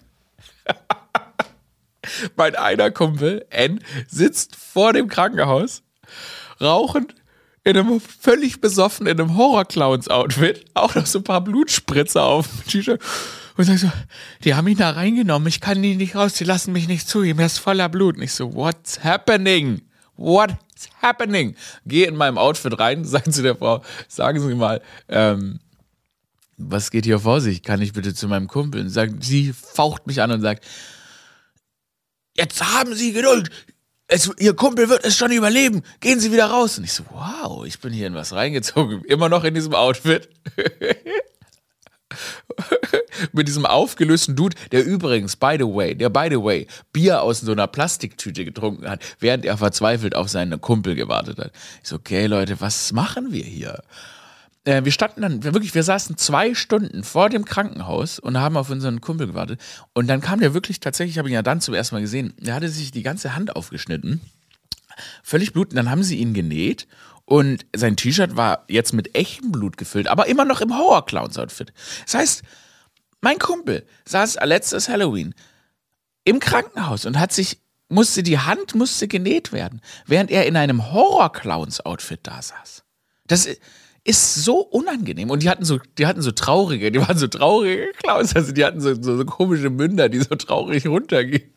mein 2.37 2.56
einer 2.56 2.90
Kumpel, 2.90 3.47
N, 3.50 3.78
sitzt 4.09 4.56
vor 4.56 4.92
dem 4.92 5.06
Krankenhaus, 5.06 5.85
rauchend, 6.61 7.14
in 7.62 7.76
einem 7.76 8.00
völlig 8.00 8.61
besoffen, 8.61 9.06
in 9.06 9.21
einem 9.21 9.37
Horror-Clowns-Outfit, 9.37 10.64
auch 10.75 10.97
noch 10.97 11.06
so 11.06 11.21
ein 11.21 11.25
paar 11.25 11.40
Blutspritzer 11.40 12.25
auf 12.25 12.49
dem 12.49 12.66
T-Shirt 12.66 13.00
und 13.57 13.65
sag 13.65 13.79
so, 13.79 13.91
die 14.43 14.55
haben 14.55 14.67
ihn 14.69 14.77
da 14.77 14.91
reingenommen, 14.91 15.49
ich 15.49 15.61
kann 15.61 15.83
ihn 15.85 15.99
nicht 15.99 16.17
raus, 16.17 16.35
die 16.35 16.45
lassen 16.45 16.73
mich 16.73 16.89
nicht 16.89 17.09
zu 17.09 17.23
ihm, 17.23 17.39
ist 17.41 17.59
voller 17.59 17.89
Blut. 17.89 18.17
Und 18.17 18.23
ich 18.23 18.33
so, 18.33 18.55
what's 18.55 19.03
happening? 19.05 19.83
What 20.17 20.57
It's 20.75 20.89
happening. 21.01 21.55
Gehe 21.87 22.07
in 22.07 22.17
meinem 22.17 22.39
Outfit 22.39 22.79
rein, 22.79 23.05
sage 23.05 23.31
zu 23.31 23.43
der 23.43 23.57
Frau, 23.57 23.83
sagen 24.09 24.41
Sie 24.41 24.55
mal, 24.55 24.83
ähm, 25.09 25.61
was 26.57 26.91
geht 26.91 27.05
hier 27.05 27.19
vor 27.21 27.41
sich? 27.41 27.63
Kann 27.63 27.83
ich 27.83 27.93
bitte 27.93 28.15
zu 28.15 28.29
meinem 28.29 28.49
Kumpel? 28.49 28.89
Sagt, 28.89 29.25
sie 29.25 29.53
faucht 29.53 30.07
mich 30.07 30.23
an 30.23 30.31
und 30.31 30.41
sagt, 30.41 30.65
jetzt 32.37 32.63
haben 32.63 32.95
Sie 32.95 33.13
Geduld. 33.13 33.51
Es, 34.07 34.31
Ihr 34.39 34.55
Kumpel 34.55 34.89
wird 34.89 35.05
es 35.05 35.17
schon 35.17 35.33
überleben. 35.33 35.83
Gehen 36.01 36.21
Sie 36.21 36.31
wieder 36.31 36.47
raus. 36.47 36.79
Und 36.79 36.85
ich 36.85 36.93
so, 36.93 37.05
wow, 37.11 37.65
ich 37.65 37.81
bin 37.81 37.93
hier 37.93 38.07
in 38.07 38.15
was 38.15 38.33
reingezogen. 38.33 39.03
Immer 39.05 39.29
noch 39.29 39.45
in 39.45 39.55
diesem 39.55 39.75
Outfit. 39.75 40.29
Mit 43.33 43.49
diesem 43.49 43.66
aufgelösten 43.66 44.37
Dude, 44.37 44.56
der 44.73 44.85
übrigens, 44.85 45.37
by 45.37 45.56
the 45.59 45.64
way, 45.64 45.94
der 45.94 46.11
by 46.11 46.28
the 46.30 46.42
way, 46.42 46.66
Bier 46.92 47.23
aus 47.23 47.40
so 47.40 47.52
einer 47.52 47.66
Plastiktüte 47.66 48.44
getrunken 48.44 48.88
hat, 48.88 49.02
während 49.21 49.44
er 49.44 49.56
verzweifelt 49.56 50.14
auf 50.14 50.28
seinen 50.28 50.61
Kumpel 50.61 50.94
gewartet 50.94 51.38
hat. 51.38 51.52
Ich 51.83 51.88
so, 51.88 51.97
okay, 51.97 52.26
Leute, 52.26 52.61
was 52.61 52.92
machen 52.92 53.33
wir 53.33 53.44
hier? 53.44 53.83
Äh, 54.64 54.85
wir 54.85 54.92
standen 54.92 55.23
dann, 55.23 55.44
wirklich, 55.44 55.75
wir 55.75 55.83
saßen 55.83 56.16
zwei 56.16 56.54
Stunden 56.54 57.04
vor 57.04 57.28
dem 57.28 57.44
Krankenhaus 57.44 58.18
und 58.18 58.38
haben 58.38 58.56
auf 58.56 58.71
unseren 58.71 59.00
Kumpel 59.00 59.28
gewartet. 59.28 59.61
Und 59.92 60.06
dann 60.09 60.21
kam 60.21 60.40
der 60.40 60.54
wirklich, 60.54 60.80
tatsächlich 60.80 61.18
habe 61.18 61.28
ich 61.28 61.33
ihn 61.33 61.37
ja 61.37 61.42
dann 61.42 61.61
zum 61.61 61.75
ersten 61.75 61.94
Mal 61.94 62.00
gesehen, 62.00 62.35
der 62.38 62.54
hatte 62.54 62.68
sich 62.68 62.90
die 62.90 63.02
ganze 63.02 63.37
Hand 63.37 63.54
aufgeschnitten. 63.54 64.21
Völlig 65.23 65.52
blutend. 65.52 65.76
Dann 65.76 65.90
haben 65.90 66.02
sie 66.02 66.16
ihn 66.16 66.35
genäht 66.35 66.87
und 67.26 67.66
sein 67.75 67.97
T-Shirt 67.97 68.37
war 68.37 68.64
jetzt 68.69 68.93
mit 68.93 69.16
echtem 69.16 69.50
Blut 69.50 69.76
gefüllt, 69.76 70.09
aber 70.09 70.26
immer 70.26 70.45
noch 70.45 70.61
im 70.61 70.76
Horror-Clowns-Outfit. 70.76 71.73
Das 72.04 72.14
heißt, 72.14 72.43
mein 73.21 73.38
Kumpel 73.38 73.87
saß 74.04 74.38
letztes 74.45 74.88
Halloween 74.88 75.35
im 76.25 76.40
Krankenhaus 76.40 77.07
und 77.07 77.19
hat 77.19 77.33
sich, 77.33 77.61
musste, 77.88 78.23
die 78.23 78.38
Hand 78.38 78.75
musste 78.75 79.09
genäht 79.09 79.52
werden, 79.52 79.81
während 80.07 80.31
er 80.31 80.47
in 80.47 80.57
einem 80.57 80.93
Horror-Clowns-Outfit 80.93 82.21
da 82.23 82.43
saß. 82.43 82.85
Das 83.26 83.49
ist 84.04 84.35
so 84.35 84.59
unangenehm. 84.59 85.31
Und 85.31 85.43
die 85.43 85.49
hatten 85.49 85.64
so, 85.64 85.81
die 85.99 86.07
hatten 86.07 86.21
so 86.23 86.31
traurige, 86.31 86.93
die 86.93 87.00
waren 87.00 87.16
so 87.16 87.26
traurige 87.26 87.90
Clowns, 88.02 88.37
also 88.37 88.52
die 88.52 88.64
hatten 88.64 88.81
so, 88.81 88.95
so, 88.95 89.16
so 89.16 89.25
komische 89.25 89.71
Münder, 89.71 90.11
die 90.11 90.21
so 90.21 90.35
traurig 90.35 90.87
runtergehen. 90.87 91.54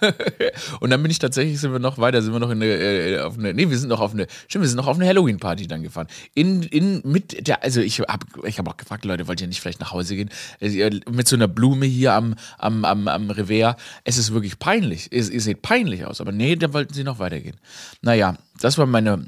und 0.80 0.90
dann 0.90 1.02
bin 1.02 1.10
ich 1.10 1.18
tatsächlich, 1.18 1.60
sind 1.60 1.72
wir 1.72 1.78
noch 1.78 1.98
weiter, 1.98 2.22
sind 2.22 2.32
wir 2.32 2.40
noch 2.40 2.50
in 2.50 2.62
eine, 2.62 2.72
äh, 2.72 3.20
auf 3.20 3.38
eine, 3.38 3.54
nee, 3.54 3.68
wir 3.68 3.78
sind 3.78 3.88
noch 3.88 4.00
auf 4.00 4.12
eine, 4.12 4.26
stimmt, 4.46 4.62
wir 4.62 4.68
sind 4.68 4.76
noch 4.76 4.86
auf 4.86 4.96
eine 4.96 5.06
Halloween-Party 5.06 5.66
dann 5.66 5.82
gefahren. 5.82 6.08
In, 6.34 6.62
in, 6.62 7.02
mit 7.04 7.46
der, 7.46 7.62
also 7.62 7.80
ich 7.80 8.00
habe 8.00 8.26
ich 8.44 8.58
hab 8.58 8.68
auch 8.68 8.76
gefragt, 8.76 9.04
Leute, 9.04 9.28
wollt 9.28 9.40
ihr 9.40 9.46
nicht 9.46 9.60
vielleicht 9.60 9.80
nach 9.80 9.92
Hause 9.92 10.16
gehen? 10.16 10.30
Äh, 10.60 11.00
mit 11.10 11.28
so 11.28 11.36
einer 11.36 11.48
Blume 11.48 11.86
hier 11.86 12.14
am, 12.14 12.34
am, 12.58 12.84
am, 12.84 13.08
am 13.08 13.30
Revers. 13.30 13.76
Es 14.04 14.18
ist 14.18 14.32
wirklich 14.32 14.58
peinlich. 14.58 15.12
Ihr, 15.12 15.30
ihr 15.30 15.40
seht 15.40 15.62
peinlich 15.62 16.04
aus, 16.04 16.20
aber 16.20 16.32
nee, 16.32 16.56
da 16.56 16.72
wollten 16.72 16.94
sie 16.94 17.04
noch 17.04 17.18
weitergehen. 17.18 17.56
Naja, 18.02 18.36
das 18.60 18.78
war 18.78 18.86
meine, 18.86 19.26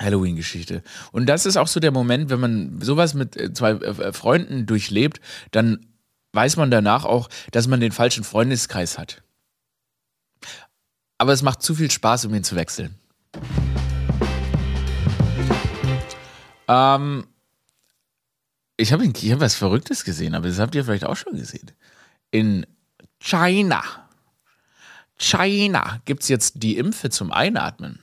Halloween-Geschichte. 0.00 0.82
Und 1.12 1.26
das 1.26 1.46
ist 1.46 1.56
auch 1.56 1.68
so 1.68 1.80
der 1.80 1.90
Moment, 1.90 2.30
wenn 2.30 2.40
man 2.40 2.80
sowas 2.80 3.14
mit 3.14 3.36
äh, 3.36 3.52
zwei 3.52 3.78
Freunden 4.12 4.66
durchlebt, 4.66 5.20
dann 5.50 5.86
weiß 6.32 6.56
man 6.56 6.70
danach 6.70 7.04
auch, 7.04 7.28
dass 7.50 7.68
man 7.68 7.80
den 7.80 7.92
falschen 7.92 8.24
Freundeskreis 8.24 8.98
hat. 8.98 9.22
Aber 11.22 11.32
es 11.32 11.42
macht 11.42 11.62
zu 11.62 11.76
viel 11.76 11.88
Spaß, 11.88 12.24
um 12.24 12.34
ihn 12.34 12.42
zu 12.42 12.56
wechseln. 12.56 12.96
Ähm, 16.66 17.28
ich 18.76 18.92
habe 18.92 19.04
hab 19.04 19.38
was 19.40 19.54
Verrücktes 19.54 20.02
gesehen, 20.02 20.34
aber 20.34 20.48
das 20.48 20.58
habt 20.58 20.74
ihr 20.74 20.84
vielleicht 20.84 21.04
auch 21.04 21.14
schon 21.14 21.36
gesehen. 21.36 21.70
In 22.32 22.66
China. 23.20 23.84
China 25.16 26.00
gibt 26.06 26.24
es 26.24 26.28
jetzt 26.28 26.60
die 26.60 26.76
Impfe 26.76 27.08
zum 27.08 27.30
Einatmen. 27.30 28.00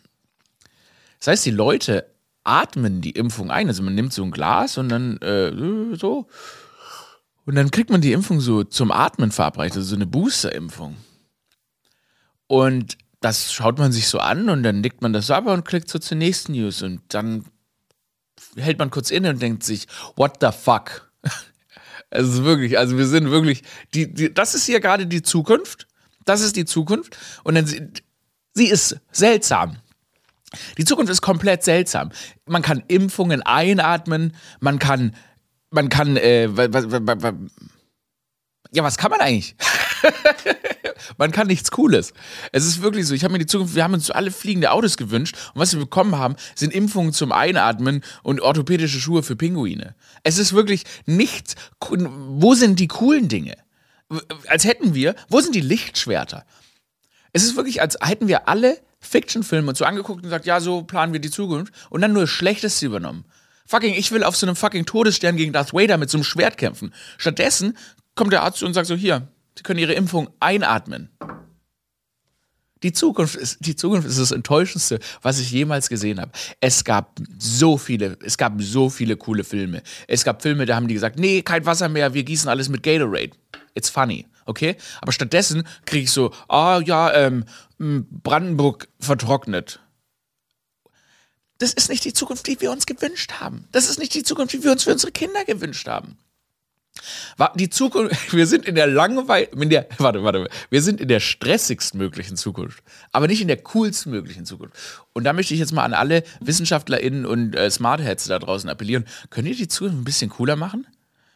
Das 1.17 1.27
heißt, 1.27 1.45
die 1.45 1.51
Leute 1.51 2.09
atmen 2.45 3.01
die 3.01 3.11
Impfung 3.11 3.51
ein. 3.51 3.67
Also 3.67 3.83
man 3.83 3.95
nimmt 3.95 4.13
so 4.13 4.23
ein 4.23 4.31
Glas 4.31 4.77
und 4.77 4.87
dann 4.87 5.17
äh, 5.17 5.97
so. 5.97 6.27
Und 7.45 7.55
dann 7.55 7.69
kriegt 7.69 7.89
man 7.89 7.99
die 7.99 8.13
Impfung 8.13 8.39
so 8.39 8.63
zum 8.63 8.93
Atmen 8.93 9.33
verabreicht, 9.33 9.75
also 9.75 9.89
so 9.89 9.95
eine 9.97 10.07
Booster-Impfung. 10.07 10.95
Und 12.47 12.97
das 13.21 13.51
schaut 13.53 13.77
man 13.77 13.91
sich 13.91 14.07
so 14.07 14.19
an 14.19 14.49
und 14.49 14.63
dann 14.63 14.81
nickt 14.81 15.01
man 15.01 15.13
das 15.13 15.29
ab 15.29 15.45
und 15.47 15.65
klickt 15.65 15.89
so 15.89 15.99
zur 15.99 16.17
nächsten 16.17 16.53
News 16.53 16.81
und 16.81 17.01
dann 17.09 17.45
hält 18.55 18.79
man 18.79 18.89
kurz 18.89 19.11
inne 19.11 19.31
und 19.31 19.41
denkt 19.41 19.63
sich, 19.63 19.87
what 20.15 20.37
the 20.41 20.49
fuck? 20.51 21.11
Es 22.09 22.27
ist 22.27 22.43
wirklich, 22.43 22.77
also 22.77 22.97
wir 22.97 23.07
sind 23.07 23.29
wirklich, 23.29 23.63
die, 23.93 24.13
die, 24.13 24.33
das 24.33 24.55
ist 24.55 24.65
hier 24.65 24.79
gerade 24.79 25.05
die 25.05 25.21
Zukunft. 25.21 25.87
Das 26.25 26.41
ist 26.41 26.55
die 26.55 26.65
Zukunft. 26.65 27.17
Und 27.43 27.55
dann, 27.55 27.65
sie, 27.65 27.87
sie 28.53 28.67
ist 28.67 28.97
seltsam. 29.11 29.77
Die 30.77 30.85
Zukunft 30.85 31.11
ist 31.11 31.21
komplett 31.21 31.63
seltsam. 31.63 32.11
Man 32.45 32.61
kann 32.61 32.83
Impfungen 32.87 33.41
einatmen, 33.43 34.35
man 34.59 34.79
kann, 34.79 35.15
man 35.69 35.89
kann, 35.89 36.17
äh, 36.17 36.45
ja, 38.71 38.83
was 38.83 38.97
kann 38.97 39.11
man 39.11 39.19
eigentlich? 39.19 39.55
man 41.17 41.31
kann 41.31 41.47
nichts 41.47 41.71
Cooles. 41.71 42.13
Es 42.51 42.65
ist 42.65 42.81
wirklich 42.81 43.07
so. 43.07 43.13
Ich 43.13 43.23
habe 43.23 43.33
mir 43.33 43.39
die 43.39 43.45
Zukunft, 43.45 43.75
wir 43.75 43.83
haben 43.83 43.93
uns 43.93 44.11
alle 44.11 44.31
fliegende 44.31 44.71
Autos 44.71 44.97
gewünscht 44.97 45.35
und 45.53 45.61
was 45.61 45.73
wir 45.73 45.79
bekommen 45.79 46.17
haben, 46.17 46.35
sind 46.55 46.73
Impfungen 46.73 47.13
zum 47.13 47.31
Einatmen 47.31 48.03
und 48.23 48.41
orthopädische 48.41 48.99
Schuhe 48.99 49.23
für 49.23 49.35
Pinguine. 49.35 49.95
Es 50.23 50.37
ist 50.37 50.53
wirklich 50.53 50.83
nichts. 51.05 51.55
Wo 51.79 52.53
sind 52.55 52.79
die 52.79 52.87
coolen 52.87 53.27
Dinge? 53.27 53.55
Als 54.47 54.65
hätten 54.65 54.93
wir, 54.93 55.15
wo 55.29 55.39
sind 55.39 55.55
die 55.55 55.61
Lichtschwerter? 55.61 56.45
Es 57.31 57.43
ist 57.43 57.55
wirklich, 57.55 57.81
als 57.81 57.97
hätten 58.01 58.27
wir 58.27 58.47
alle 58.47 58.79
Fiction-Filme 58.99 59.75
so 59.75 59.85
angeguckt 59.85 60.17
und 60.17 60.23
gesagt, 60.23 60.45
ja, 60.45 60.59
so 60.59 60.83
planen 60.83 61.13
wir 61.13 61.19
die 61.19 61.31
Zukunft 61.31 61.73
und 61.89 62.01
dann 62.01 62.13
nur 62.13 62.23
das 62.23 62.29
Schlechteste 62.29 62.85
übernommen. 62.85 63.25
Fucking, 63.65 63.93
ich 63.93 64.11
will 64.11 64.23
auf 64.23 64.35
so 64.35 64.47
einem 64.47 64.55
fucking 64.55 64.85
Todesstern 64.85 65.37
gegen 65.37 65.53
Darth 65.53 65.73
Vader 65.73 65.97
mit 65.97 66.09
so 66.09 66.17
einem 66.17 66.23
Schwert 66.23 66.57
kämpfen. 66.57 66.91
Stattdessen 67.17 67.77
kommt 68.15 68.33
der 68.33 68.41
Arzt 68.41 68.63
und 68.63 68.73
sagt 68.73 68.87
so, 68.87 68.95
hier, 68.95 69.27
Sie 69.59 69.63
können 69.63 69.79
Ihre 69.79 69.91
Impfung 69.91 70.29
einatmen. 70.39 71.09
Die 72.81 72.93
Zukunft 72.93 73.35
ist, 73.35 73.57
die 73.59 73.75
Zukunft 73.75 74.07
ist 74.07 74.17
das 74.17 74.31
Enttäuschendste, 74.31 74.99
was 75.21 75.37
ich 75.37 75.51
jemals 75.51 75.89
gesehen 75.89 76.21
habe. 76.21 76.31
Es 76.61 76.85
gab 76.85 77.19
so 77.37 77.77
viele, 77.77 78.17
es 78.23 78.37
gab 78.37 78.53
so 78.61 78.89
viele 78.89 79.17
coole 79.17 79.43
Filme. 79.43 79.83
Es 80.07 80.23
gab 80.23 80.43
Filme, 80.43 80.65
da 80.65 80.77
haben 80.77 80.87
die 80.87 80.93
gesagt, 80.93 81.19
nee, 81.19 81.41
kein 81.41 81.65
Wasser 81.65 81.89
mehr, 81.89 82.13
wir 82.13 82.23
gießen 82.23 82.47
alles 82.47 82.69
mit 82.69 82.83
Gatorade. 82.83 83.31
It's 83.73 83.89
funny, 83.89 84.27
okay? 84.45 84.77
Aber 85.01 85.11
stattdessen 85.11 85.67
kriege 85.83 86.05
ich 86.05 86.11
so, 86.11 86.31
ah 86.47 86.79
ja, 86.79 87.13
ähm, 87.13 87.43
Brandenburg 87.77 88.87
vertrocknet. 88.97 89.81
Das 91.57 91.73
ist 91.73 91.89
nicht 91.89 92.05
die 92.05 92.13
Zukunft, 92.13 92.47
die 92.47 92.61
wir 92.61 92.71
uns 92.71 92.85
gewünscht 92.85 93.41
haben. 93.41 93.67
Das 93.73 93.89
ist 93.89 93.99
nicht 93.99 94.13
die 94.13 94.23
Zukunft, 94.23 94.53
die 94.53 94.63
wir 94.63 94.71
uns 94.71 94.85
für 94.85 94.93
unsere 94.93 95.11
Kinder 95.11 95.43
gewünscht 95.43 95.89
haben. 95.89 96.17
Die 97.55 97.69
Zukunft, 97.69 98.33
wir 98.33 98.47
sind 98.47 98.65
in 98.65 98.75
der 98.75 98.87
Langweil, 98.87 99.47
in 99.55 99.69
der, 99.69 99.87
warte, 99.97 100.23
warte, 100.23 100.49
wir 100.69 100.81
sind 100.81 101.01
in 101.01 101.07
der 101.07 101.19
stressigsten 101.19 101.97
möglichen 101.97 102.37
Zukunft, 102.37 102.83
aber 103.11 103.27
nicht 103.27 103.41
in 103.41 103.47
der 103.47 103.57
coolsten 103.57 104.11
möglichen 104.11 104.45
Zukunft. 104.45 104.75
Und 105.13 105.23
da 105.23 105.33
möchte 105.33 105.53
ich 105.53 105.59
jetzt 105.59 105.71
mal 105.71 105.83
an 105.83 105.93
alle 105.93 106.23
WissenschaftlerInnen 106.41 107.25
und 107.25 107.55
äh, 107.55 107.69
Smartheads 107.69 108.25
da 108.25 108.39
draußen 108.39 108.69
appellieren. 108.69 109.05
Könnt 109.29 109.47
ihr 109.47 109.55
die 109.55 109.67
Zukunft 109.67 109.97
ein 109.97 110.03
bisschen 110.03 110.29
cooler 110.29 110.55
machen? 110.55 110.87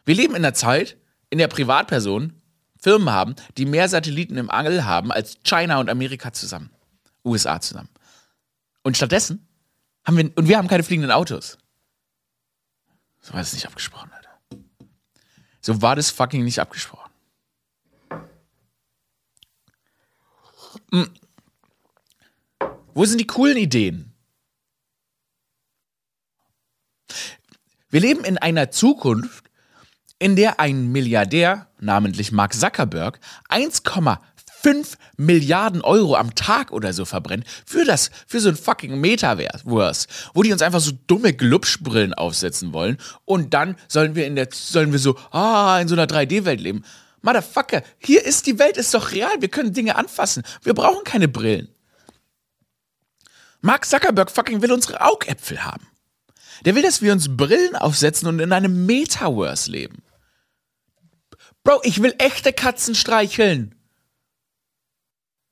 Wir 0.05 0.15
leben 0.15 0.35
in 0.35 0.43
einer 0.43 0.53
Zeit, 0.53 0.97
in 1.29 1.37
der 1.37 1.47
Privatpersonen 1.47 2.41
Firmen 2.77 3.11
haben, 3.11 3.35
die 3.57 3.65
mehr 3.65 3.87
Satelliten 3.87 4.37
im 4.37 4.49
Angel 4.49 4.83
haben 4.83 5.11
als 5.11 5.37
China 5.43 5.79
und 5.79 5.89
Amerika 5.89 6.33
zusammen. 6.33 6.69
USA 7.23 7.61
zusammen. 7.61 7.89
Und 8.83 8.97
stattdessen 8.97 9.47
haben 10.03 10.17
wir, 10.17 10.31
und 10.35 10.49
wir 10.49 10.57
haben 10.57 10.67
keine 10.67 10.83
fliegenden 10.83 11.11
Autos. 11.11 11.57
So 13.21 13.33
war 13.33 13.39
es 13.39 13.53
nicht 13.53 13.65
abgesprochen, 13.65 14.11
Alter. 14.13 14.22
So 15.65 15.81
war 15.81 15.95
das 15.95 16.11
fucking 16.11 16.43
nicht 16.43 16.59
abgesprochen. 16.59 17.11
Hm. 20.91 21.09
Wo 22.93 23.05
sind 23.05 23.19
die 23.19 23.27
coolen 23.27 23.57
Ideen? 23.57 24.13
Wir 27.89 28.01
leben 28.01 28.23
in 28.25 28.37
einer 28.37 28.71
Zukunft, 28.71 29.49
in 30.19 30.35
der 30.35 30.59
ein 30.59 30.91
Milliardär, 30.91 31.69
namentlich 31.79 32.31
Mark 32.31 32.53
Zuckerberg, 32.53 33.19
1,5 33.49 34.19
Milliarden 35.17 35.81
Euro 35.81 36.15
am 36.15 36.35
Tag 36.35 36.71
oder 36.71 36.93
so 36.93 37.05
verbrennt 37.05 37.45
für 37.65 37.85
das, 37.85 38.11
für 38.27 38.39
so 38.39 38.49
ein 38.49 38.55
fucking 38.55 38.99
Metaverse, 38.99 40.07
wo 40.33 40.43
die 40.43 40.51
uns 40.51 40.61
einfach 40.61 40.79
so 40.79 40.91
dumme 41.07 41.33
Glubschbrillen 41.33 42.13
aufsetzen 42.13 42.73
wollen 42.73 42.97
und 43.25 43.53
dann 43.53 43.75
sollen 43.87 44.15
wir 44.15 44.25
in 44.25 44.35
der, 44.35 44.49
sollen 44.51 44.91
wir 44.91 44.99
so, 44.99 45.17
ah, 45.31 45.79
in 45.81 45.87
so 45.87 45.95
einer 45.95 46.07
3D-Welt 46.07 46.61
leben. 46.61 46.83
Motherfucker, 47.21 47.83
hier 47.99 48.25
ist 48.25 48.47
die 48.47 48.59
Welt, 48.59 48.77
ist 48.77 48.93
doch 48.93 49.11
real, 49.11 49.31
wir 49.39 49.49
können 49.49 49.73
Dinge 49.73 49.95
anfassen, 49.95 50.43
wir 50.63 50.73
brauchen 50.73 51.03
keine 51.03 51.27
Brillen. 51.27 51.69
Mark 53.61 53.85
Zuckerberg 53.85 54.29
fucking 54.29 54.61
will 54.61 54.73
unsere 54.73 54.99
Augäpfel 54.99 55.63
haben. 55.63 55.87
Der 56.65 56.75
will, 56.75 56.81
dass 56.81 57.01
wir 57.01 57.13
uns 57.13 57.35
Brillen 57.35 57.75
aufsetzen 57.75 58.27
und 58.27 58.39
in 58.39 58.51
einem 58.51 58.85
Metaverse 58.85 59.71
leben. 59.71 60.03
Bro, 61.63 61.79
ich 61.83 62.01
will 62.01 62.13
echte 62.17 62.51
Katzen 62.51 62.93
streicheln. 62.93 63.73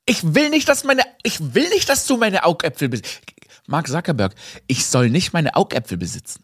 Ich 0.04 0.34
will 0.34 0.50
nicht, 0.50 0.68
dass 0.68 0.82
meine, 0.82 1.02
ich 1.22 1.54
will 1.54 1.68
nicht, 1.68 1.88
dass 1.88 2.06
du 2.06 2.16
meine 2.16 2.44
Augäpfel 2.44 2.88
bist. 2.88 3.20
Mark 3.68 3.86
Zuckerberg, 3.86 4.34
ich 4.66 4.86
soll 4.86 5.08
nicht 5.08 5.32
meine 5.32 5.54
Augäpfel 5.54 5.96
besitzen. 5.96 6.42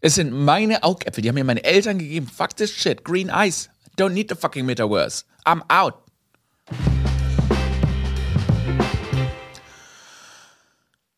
Es 0.00 0.14
sind 0.14 0.30
meine 0.30 0.84
Augäpfel, 0.84 1.20
die 1.20 1.28
haben 1.28 1.34
mir 1.34 1.42
meine 1.42 1.64
Eltern 1.64 1.98
gegeben. 1.98 2.28
Fuck 2.28 2.54
this 2.56 2.70
shit, 2.70 3.04
green 3.04 3.28
eyes. 3.28 3.68
Don't 3.98 4.10
need 4.10 4.28
the 4.30 4.36
fucking 4.36 4.64
metaverse. 4.64 5.24
I'm 5.44 5.62
out. 5.68 5.94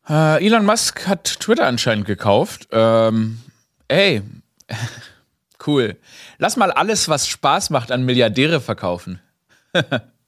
Äh, 0.09 0.43
Elon 0.43 0.65
Musk 0.65 1.07
hat 1.07 1.39
Twitter 1.39 1.67
anscheinend 1.67 2.07
gekauft. 2.07 2.67
Ähm, 2.71 3.43
ey, 3.89 4.23
cool. 5.67 5.97
Lass 6.39 6.57
mal 6.57 6.71
alles, 6.71 7.09
was 7.09 7.27
Spaß 7.27 7.69
macht, 7.69 7.91
an 7.91 8.05
Milliardäre 8.05 8.59
verkaufen. 8.59 9.19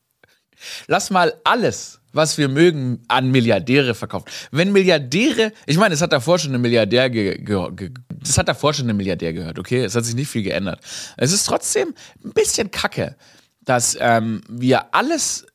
Lass 0.87 1.09
mal 1.09 1.33
alles, 1.43 1.99
was 2.13 2.37
wir 2.37 2.49
mögen, 2.49 3.03
an 3.07 3.31
Milliardäre 3.31 3.95
verkaufen. 3.95 4.25
Wenn 4.51 4.71
Milliardäre, 4.71 5.53
ich 5.65 5.77
meine, 5.77 5.93
es 5.93 6.01
hat 6.01 6.11
davor 6.11 6.39
schon 6.39 6.53
ein 6.53 6.61
Milliardär 6.61 7.09
ge, 7.09 7.37
ge, 7.37 7.71
ge, 7.75 7.91
das 8.09 8.37
hat 8.37 8.47
davor 8.47 8.73
schon 8.73 8.89
ein 8.89 8.97
Milliardär 8.97 9.33
gehört, 9.33 9.59
okay? 9.59 9.83
Es 9.83 9.95
hat 9.95 10.05
sich 10.05 10.15
nicht 10.15 10.29
viel 10.29 10.43
geändert. 10.43 10.81
Es 11.17 11.31
ist 11.31 11.45
trotzdem 11.45 11.93
ein 12.23 12.31
bisschen 12.31 12.71
kacke, 12.71 13.15
dass 13.61 13.97
ähm, 13.99 14.41
wir 14.49 14.93
alles 14.93 15.45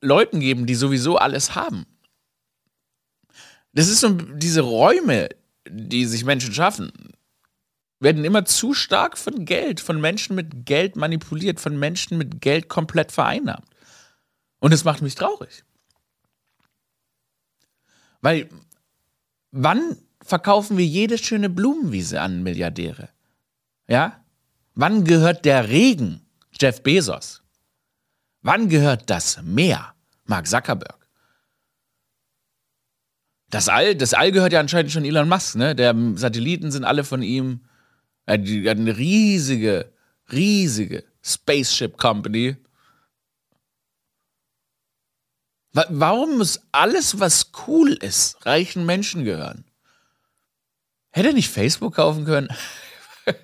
Leuten 0.00 0.40
geben, 0.40 0.66
die 0.66 0.74
sowieso 0.74 1.16
alles 1.16 1.54
haben. 1.54 1.86
Das 3.72 3.88
ist 3.88 4.00
so 4.00 4.10
diese 4.10 4.60
Räume, 4.60 5.28
die 5.68 6.04
sich 6.04 6.24
Menschen 6.24 6.52
schaffen, 6.52 6.92
werden 8.00 8.24
immer 8.24 8.44
zu 8.44 8.74
stark 8.74 9.18
von 9.18 9.44
Geld, 9.44 9.80
von 9.80 10.00
Menschen 10.00 10.36
mit 10.36 10.66
Geld 10.66 10.94
manipuliert, 10.96 11.58
von 11.58 11.78
Menschen 11.78 12.18
mit 12.18 12.40
Geld 12.40 12.68
komplett 12.68 13.10
vereinnahmt. 13.10 13.66
Und 14.64 14.72
es 14.72 14.82
macht 14.82 15.02
mich 15.02 15.14
traurig. 15.14 15.62
Weil 18.22 18.48
wann 19.50 19.98
verkaufen 20.22 20.78
wir 20.78 20.86
jede 20.86 21.18
schöne 21.18 21.50
Blumenwiese 21.50 22.22
an 22.22 22.42
Milliardäre? 22.42 23.10
Ja? 23.88 24.24
Wann 24.74 25.04
gehört 25.04 25.44
der 25.44 25.68
Regen 25.68 26.22
Jeff 26.58 26.82
Bezos? 26.82 27.42
Wann 28.40 28.70
gehört 28.70 29.10
das 29.10 29.42
Meer 29.42 29.94
Mark 30.24 30.46
Zuckerberg? 30.46 31.08
Das 33.50 33.68
All, 33.68 33.94
das 33.94 34.14
All 34.14 34.32
gehört 34.32 34.54
ja 34.54 34.60
anscheinend 34.60 34.92
schon 34.92 35.04
Elon 35.04 35.28
Musk, 35.28 35.56
ne? 35.56 35.74
Der 35.76 35.94
Satelliten 36.14 36.72
sind 36.72 36.84
alle 36.84 37.04
von 37.04 37.20
ihm. 37.20 37.66
Er 38.24 38.38
hat 38.38 38.78
eine 38.78 38.96
riesige, 38.96 39.92
riesige 40.32 41.04
Spaceship 41.22 41.98
Company. 41.98 42.56
Warum 45.74 46.38
muss 46.38 46.60
alles, 46.70 47.18
was 47.18 47.50
cool 47.66 47.92
ist, 47.94 48.46
reichen 48.46 48.86
Menschen 48.86 49.24
gehören? 49.24 49.64
Hätte 51.10 51.28
er 51.28 51.34
nicht 51.34 51.50
Facebook 51.50 51.96
kaufen 51.96 52.24
können? 52.24 52.48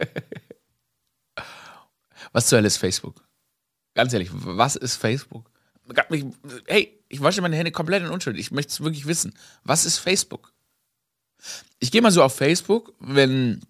was 2.32 2.46
zur 2.46 2.58
Hölle 2.58 2.68
ist 2.68 2.76
Facebook? 2.76 3.26
Ganz 3.94 4.12
ehrlich, 4.12 4.30
was 4.32 4.76
ist 4.76 4.94
Facebook? 4.96 5.50
Hey, 6.66 7.04
ich 7.08 7.20
wasche 7.20 7.42
meine 7.42 7.56
Hände 7.56 7.72
komplett 7.72 8.04
in 8.04 8.10
Unschuld. 8.10 8.38
Ich 8.38 8.52
möchte 8.52 8.70
es 8.70 8.80
wirklich 8.80 9.06
wissen. 9.06 9.34
Was 9.64 9.84
ist 9.84 9.99
Facebook? 9.99 10.52
Ich 11.80 11.90
gehe 11.90 12.02
mal 12.02 12.12
so 12.12 12.22
auf 12.22 12.37
Facebook, 12.37 12.94
wenn 13.00 13.60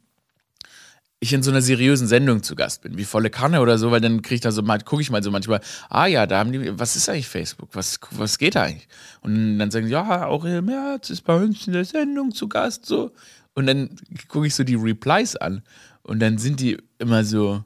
ich 1.22 1.34
in 1.34 1.42
so 1.42 1.50
einer 1.50 1.60
seriösen 1.60 2.08
Sendung 2.08 2.42
zu 2.42 2.56
Gast 2.56 2.80
bin, 2.80 2.96
wie 2.96 3.04
volle 3.04 3.28
Kanne 3.28 3.60
oder 3.60 3.76
so, 3.76 3.90
weil 3.90 4.00
dann 4.00 4.22
kriege 4.22 4.36
ich 4.36 4.40
da 4.40 4.50
so 4.52 4.62
mal, 4.62 4.80
gucke 4.80 5.02
ich 5.02 5.10
mal 5.10 5.22
so 5.22 5.30
manchmal, 5.30 5.60
ah 5.90 6.06
ja, 6.06 6.26
da 6.26 6.38
haben 6.38 6.50
die, 6.50 6.78
was 6.78 6.96
ist 6.96 7.10
eigentlich 7.10 7.28
Facebook? 7.28 7.68
Was, 7.74 8.00
was 8.12 8.38
geht 8.38 8.54
da 8.54 8.62
eigentlich? 8.62 8.88
Und 9.20 9.58
dann 9.58 9.70
sagen 9.70 9.86
die, 9.86 9.92
ja, 9.92 10.26
Aurel 10.26 10.62
Merz 10.62 11.10
ist 11.10 11.22
bei 11.22 11.36
uns 11.36 11.66
in 11.66 11.74
der 11.74 11.84
Sendung 11.84 12.32
zu 12.32 12.48
Gast, 12.48 12.86
so. 12.86 13.12
Und 13.52 13.66
dann 13.66 13.90
gucke 14.28 14.46
ich 14.46 14.54
so 14.54 14.64
die 14.64 14.76
Replies 14.76 15.36
an 15.36 15.62
und 16.02 16.20
dann 16.20 16.38
sind 16.38 16.58
die 16.60 16.78
immer 16.98 17.22
so 17.24 17.62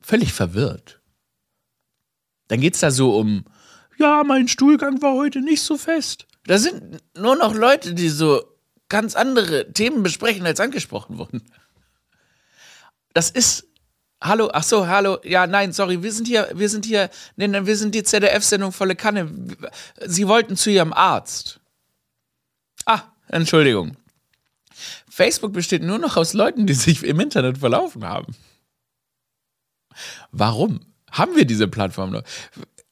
völlig 0.00 0.32
verwirrt. 0.32 1.02
Dann 2.46 2.62
geht 2.62 2.74
es 2.74 2.80
da 2.80 2.90
so 2.90 3.18
um, 3.18 3.44
ja, 3.98 4.24
mein 4.24 4.48
Stuhlgang 4.48 5.02
war 5.02 5.14
heute 5.14 5.42
nicht 5.42 5.60
so 5.60 5.76
fest. 5.76 6.26
Da 6.46 6.56
sind 6.56 7.02
nur 7.14 7.36
noch 7.36 7.54
Leute, 7.54 7.92
die 7.92 8.08
so 8.08 8.42
ganz 8.88 9.14
andere 9.14 9.72
Themen 9.72 10.02
besprechen, 10.02 10.46
als 10.46 10.60
angesprochen 10.60 11.18
wurden. 11.18 11.42
Das 13.12 13.30
ist. 13.30 13.64
Hallo, 14.20 14.50
ach 14.52 14.64
so, 14.64 14.88
hallo, 14.88 15.18
ja, 15.22 15.46
nein, 15.46 15.72
sorry, 15.72 16.02
wir 16.02 16.12
sind 16.12 16.26
hier, 16.26 16.48
wir 16.52 16.68
sind 16.68 16.84
hier, 16.84 17.08
nein, 17.36 17.52
nein, 17.52 17.66
wir 17.66 17.76
sind 17.76 17.94
die 17.94 18.02
ZDF-Sendung 18.02 18.72
volle 18.72 18.96
Kanne. 18.96 19.30
Sie 20.04 20.26
wollten 20.26 20.56
zu 20.56 20.70
Ihrem 20.70 20.92
Arzt. 20.92 21.60
Ah, 22.84 23.02
Entschuldigung. 23.28 23.96
Facebook 25.08 25.52
besteht 25.52 25.84
nur 25.84 25.98
noch 25.98 26.16
aus 26.16 26.32
Leuten, 26.32 26.66
die 26.66 26.74
sich 26.74 27.04
im 27.04 27.20
Internet 27.20 27.58
verlaufen 27.58 28.04
haben. 28.04 28.34
Warum 30.32 30.80
haben 31.12 31.36
wir 31.36 31.44
diese 31.44 31.68
Plattform 31.68 32.10
noch? 32.10 32.22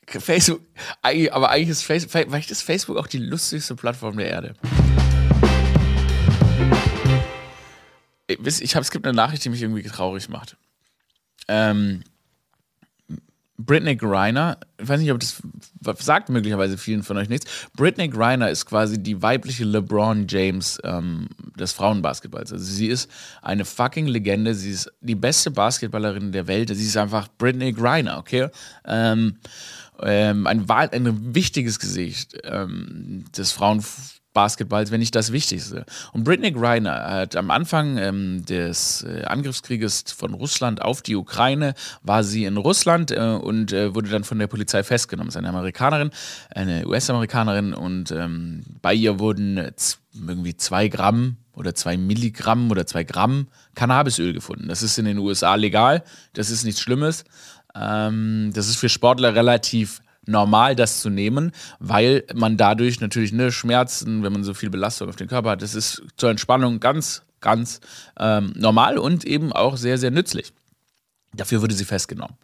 Facebook, 0.06 0.60
aber 1.02 1.50
eigentlich 1.50 1.70
ist 1.70 1.82
Facebook, 1.82 2.12
vielleicht 2.12 2.50
ist 2.52 2.62
Facebook 2.62 2.96
auch 2.96 3.08
die 3.08 3.18
lustigste 3.18 3.74
Plattform 3.74 4.16
der 4.16 4.28
Erde. 4.28 4.54
Ich 8.28 8.74
habe, 8.74 8.82
es 8.82 8.90
gibt 8.90 9.06
eine 9.06 9.16
Nachricht, 9.16 9.44
die 9.44 9.50
mich 9.50 9.62
irgendwie 9.62 9.82
traurig 9.82 10.28
macht. 10.28 10.56
Ähm, 11.48 12.02
Britney 13.58 13.96
Griner, 13.96 14.58
ich 14.78 14.88
weiß 14.88 15.00
nicht, 15.00 15.12
ob 15.12 15.20
das 15.20 15.42
sagt 15.98 16.28
möglicherweise 16.28 16.76
vielen 16.76 17.02
von 17.02 17.16
euch 17.16 17.28
nichts. 17.28 17.46
Britney 17.74 18.08
Griner 18.08 18.50
ist 18.50 18.66
quasi 18.66 19.02
die 19.02 19.22
weibliche 19.22 19.64
LeBron 19.64 20.26
James 20.28 20.78
ähm, 20.84 21.28
des 21.58 21.72
Frauenbasketballs. 21.72 22.52
Also 22.52 22.64
sie 22.64 22.88
ist 22.88 23.10
eine 23.40 23.64
fucking 23.64 24.06
Legende. 24.06 24.54
Sie 24.54 24.70
ist 24.70 24.92
die 25.00 25.14
beste 25.14 25.50
Basketballerin 25.50 26.32
der 26.32 26.48
Welt. 26.48 26.68
Sie 26.68 26.84
ist 26.84 26.96
einfach 26.96 27.28
Britney 27.38 27.72
Griner, 27.72 28.18
okay? 28.18 28.48
Ähm, 28.84 29.38
ähm, 30.00 30.46
ein, 30.46 30.68
ein 30.68 31.34
wichtiges 31.34 31.78
Gesicht 31.78 32.36
ähm, 32.44 33.24
des 33.36 33.52
Frauenbasketballs. 33.52 34.15
Basketballs, 34.36 34.90
wenn 34.90 35.00
nicht 35.00 35.14
das 35.14 35.32
Wichtigste. 35.32 35.86
Und 36.12 36.24
Britney 36.24 36.52
Griner 36.52 37.10
hat 37.10 37.36
am 37.36 37.50
Anfang 37.50 37.96
ähm, 37.96 38.44
des 38.44 39.02
äh, 39.02 39.24
Angriffskrieges 39.24 40.04
von 40.14 40.34
Russland 40.34 40.82
auf 40.82 41.00
die 41.00 41.16
Ukraine, 41.16 41.72
war 42.02 42.22
sie 42.22 42.44
in 42.44 42.58
Russland 42.58 43.12
äh, 43.12 43.18
und 43.18 43.72
äh, 43.72 43.94
wurde 43.94 44.10
dann 44.10 44.24
von 44.24 44.38
der 44.38 44.46
Polizei 44.46 44.82
festgenommen. 44.82 45.30
Sie 45.30 45.38
ist 45.38 45.44
eine 45.44 45.48
Amerikanerin, 45.48 46.10
eine 46.54 46.86
US-Amerikanerin 46.86 47.72
und 47.72 48.10
ähm, 48.10 48.62
bei 48.82 48.92
ihr 48.92 49.18
wurden 49.18 49.56
irgendwie 50.12 50.54
zwei 50.54 50.88
Gramm 50.88 51.38
oder 51.54 51.74
zwei 51.74 51.96
Milligramm 51.96 52.70
oder 52.70 52.86
zwei 52.86 53.04
Gramm 53.04 53.48
Cannabisöl 53.74 54.34
gefunden. 54.34 54.68
Das 54.68 54.82
ist 54.82 54.98
in 54.98 55.06
den 55.06 55.16
USA 55.16 55.54
legal, 55.54 56.04
das 56.34 56.50
ist 56.50 56.64
nichts 56.64 56.82
Schlimmes. 56.82 57.24
Ähm, 57.74 58.50
das 58.52 58.68
ist 58.68 58.76
für 58.76 58.90
Sportler 58.90 59.34
relativ 59.34 60.02
normal, 60.26 60.76
das 60.76 61.00
zu 61.00 61.10
nehmen, 61.10 61.52
weil 61.78 62.24
man 62.34 62.56
dadurch 62.56 63.00
natürlich 63.00 63.32
ne, 63.32 63.52
Schmerzen, 63.52 64.22
wenn 64.22 64.32
man 64.32 64.44
so 64.44 64.54
viel 64.54 64.70
Belastung 64.70 65.08
auf 65.08 65.16
den 65.16 65.28
Körper 65.28 65.50
hat, 65.50 65.62
das 65.62 65.74
ist 65.74 66.02
zur 66.16 66.30
Entspannung 66.30 66.80
ganz, 66.80 67.22
ganz 67.40 67.80
ähm, 68.18 68.52
normal 68.56 68.98
und 68.98 69.24
eben 69.24 69.52
auch 69.52 69.76
sehr, 69.76 69.98
sehr 69.98 70.10
nützlich. 70.10 70.52
Dafür 71.34 71.62
wurde 71.62 71.74
sie 71.74 71.84
festgenommen 71.84 72.36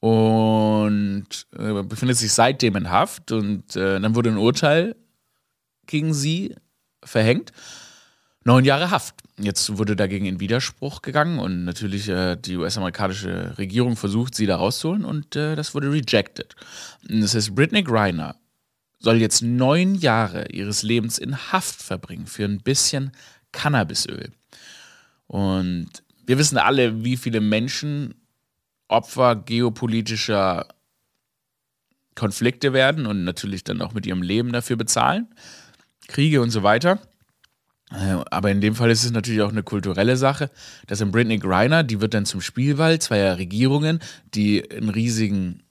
und 0.00 1.26
äh, 1.58 1.82
befindet 1.82 2.18
sich 2.18 2.32
seitdem 2.32 2.76
in 2.76 2.90
Haft 2.90 3.32
und 3.32 3.74
äh, 3.74 3.98
dann 4.00 4.14
wurde 4.14 4.30
ein 4.30 4.36
Urteil 4.36 4.96
gegen 5.86 6.12
sie 6.12 6.54
verhängt 7.02 7.52
neun 8.44 8.64
Jahre 8.64 8.90
Haft. 8.90 9.14
Jetzt 9.38 9.78
wurde 9.78 9.96
dagegen 9.96 10.26
in 10.26 10.38
Widerspruch 10.38 11.02
gegangen 11.02 11.38
und 11.38 11.64
natürlich 11.64 12.08
äh, 12.08 12.36
die 12.36 12.56
US-amerikanische 12.56 13.58
Regierung 13.58 13.96
versucht, 13.96 14.34
sie 14.34 14.46
da 14.46 14.56
rauszuholen 14.56 15.04
und 15.04 15.34
äh, 15.34 15.56
das 15.56 15.74
wurde 15.74 15.90
rejected. 15.90 16.54
Das 17.08 17.34
heißt, 17.34 17.54
Britney 17.54 17.82
Griner 17.82 18.36
soll 19.00 19.16
jetzt 19.16 19.42
neun 19.42 19.96
Jahre 19.96 20.46
ihres 20.50 20.82
Lebens 20.82 21.18
in 21.18 21.36
Haft 21.52 21.82
verbringen 21.82 22.26
für 22.26 22.44
ein 22.44 22.58
bisschen 22.58 23.12
Cannabisöl. 23.52 24.32
Und 25.26 25.88
wir 26.26 26.38
wissen 26.38 26.58
alle, 26.58 27.04
wie 27.04 27.16
viele 27.16 27.40
Menschen 27.40 28.14
Opfer 28.88 29.36
geopolitischer 29.36 30.68
Konflikte 32.14 32.72
werden 32.72 33.06
und 33.06 33.24
natürlich 33.24 33.64
dann 33.64 33.82
auch 33.82 33.92
mit 33.92 34.06
ihrem 34.06 34.22
Leben 34.22 34.52
dafür 34.52 34.76
bezahlen. 34.76 35.26
Kriege 36.06 36.40
und 36.40 36.50
so 36.50 36.62
weiter. 36.62 37.00
Äh, 37.94 38.24
aber 38.30 38.50
in 38.50 38.60
dem 38.60 38.74
Fall 38.74 38.90
ist 38.90 39.04
es 39.04 39.12
natürlich 39.12 39.42
auch 39.42 39.52
eine 39.52 39.62
kulturelle 39.62 40.16
Sache. 40.16 40.50
Das 40.86 41.00
in 41.00 41.12
Britney 41.12 41.38
Griner, 41.38 41.82
die 41.82 42.00
wird 42.00 42.14
dann 42.14 42.26
zum 42.26 42.40
Spielball 42.40 42.98
zweier 42.98 43.38
Regierungen, 43.38 44.00
die 44.34 44.68
einen 44.70 44.88
riesigen 44.88 45.62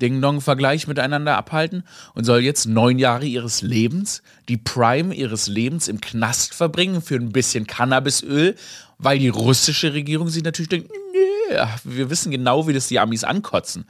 Ding-Dong-Vergleich 0.00 0.86
miteinander 0.86 1.36
abhalten 1.36 1.82
und 2.14 2.24
soll 2.24 2.40
jetzt 2.40 2.66
neun 2.66 3.00
Jahre 3.00 3.26
ihres 3.26 3.62
Lebens, 3.62 4.22
die 4.48 4.56
Prime 4.56 5.12
ihres 5.12 5.48
Lebens 5.48 5.88
im 5.88 6.00
Knast 6.00 6.54
verbringen 6.54 7.02
für 7.02 7.16
ein 7.16 7.32
bisschen 7.32 7.66
Cannabisöl, 7.66 8.54
weil 8.98 9.18
die 9.18 9.28
russische 9.28 9.92
Regierung 9.92 10.28
sich 10.28 10.44
natürlich 10.44 10.68
denkt, 10.68 10.92
nee, 11.12 11.56
wir 11.82 12.10
wissen 12.10 12.30
genau, 12.30 12.68
wie 12.68 12.72
das 12.72 12.86
die 12.86 13.00
Amis 13.00 13.24
ankotzen. 13.24 13.86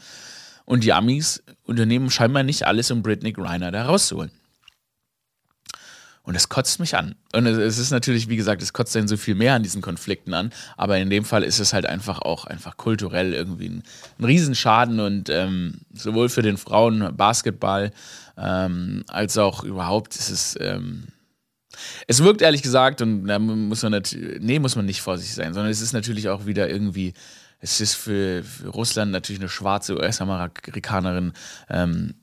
Und 0.65 0.85
die 0.85 0.93
Amis 0.93 1.43
unternehmen 1.65 2.11
scheinbar 2.11 2.43
nicht 2.43 2.67
alles, 2.67 2.91
um 2.91 3.03
Britney 3.03 3.33
Griner 3.33 3.71
da 3.71 3.85
rauszuholen. 3.87 4.31
Und 6.29 6.35
es 6.35 6.51
kotzt 6.51 6.79
mich 6.79 6.95
an. 6.95 7.15
Und 7.33 7.47
es, 7.47 7.79
ist 7.79 7.91
natürlich, 7.91 8.29
wie 8.29 8.37
gesagt, 8.37 8.61
es 8.61 8.75
kotzt 8.75 8.95
dann 8.95 9.09
so 9.09 9.17
viel 9.17 9.35
mehr 9.35 9.55
an 9.55 9.63
diesen 9.63 9.81
Konflikten 9.81 10.35
an. 10.35 10.53
Aber 10.77 10.99
in 10.99 11.09
dem 11.09 11.25
Fall 11.25 11.43
ist 11.43 11.59
es 11.59 11.73
halt 11.73 11.87
einfach 11.87 12.21
auch 12.21 12.45
einfach 12.45 12.77
kulturell 12.77 13.33
irgendwie 13.33 13.71
ein, 13.71 13.83
ein 14.19 14.25
Riesenschaden 14.27 15.01
und 15.01 15.31
ähm, 15.31 15.81
sowohl 15.95 16.29
für 16.29 16.43
den 16.43 16.59
Frauen 16.59 17.17
Basketball 17.17 17.93
ähm, 18.37 19.05
als 19.09 19.39
auch 19.39 19.65
überhaupt 19.65 20.17
ist 20.17 20.29
es. 20.29 20.59
Ähm, 20.61 21.05
es 22.07 22.23
wirkt 22.23 22.43
ehrlich 22.43 22.61
gesagt, 22.61 23.01
und 23.01 23.27
da 23.27 23.39
muss 23.39 23.83
man 23.83 23.93
natürlich, 23.93 24.43
nee, 24.43 24.59
muss 24.59 24.77
man 24.77 24.85
nicht 24.85 25.01
vorsichtig 25.01 25.35
sein, 25.35 25.55
sondern 25.55 25.71
es 25.71 25.81
ist 25.81 25.95
natürlich 25.95 26.29
auch 26.29 26.45
wieder 26.45 26.69
irgendwie, 26.69 27.15
es 27.61 27.81
ist 27.81 27.95
für, 27.95 28.45
für 28.45 28.69
Russland 28.69 29.13
natürlich 29.13 29.41
eine 29.41 29.49
schwarze 29.49 29.97
US-Amerikanerin 29.97 31.33
ähm, 31.71 32.17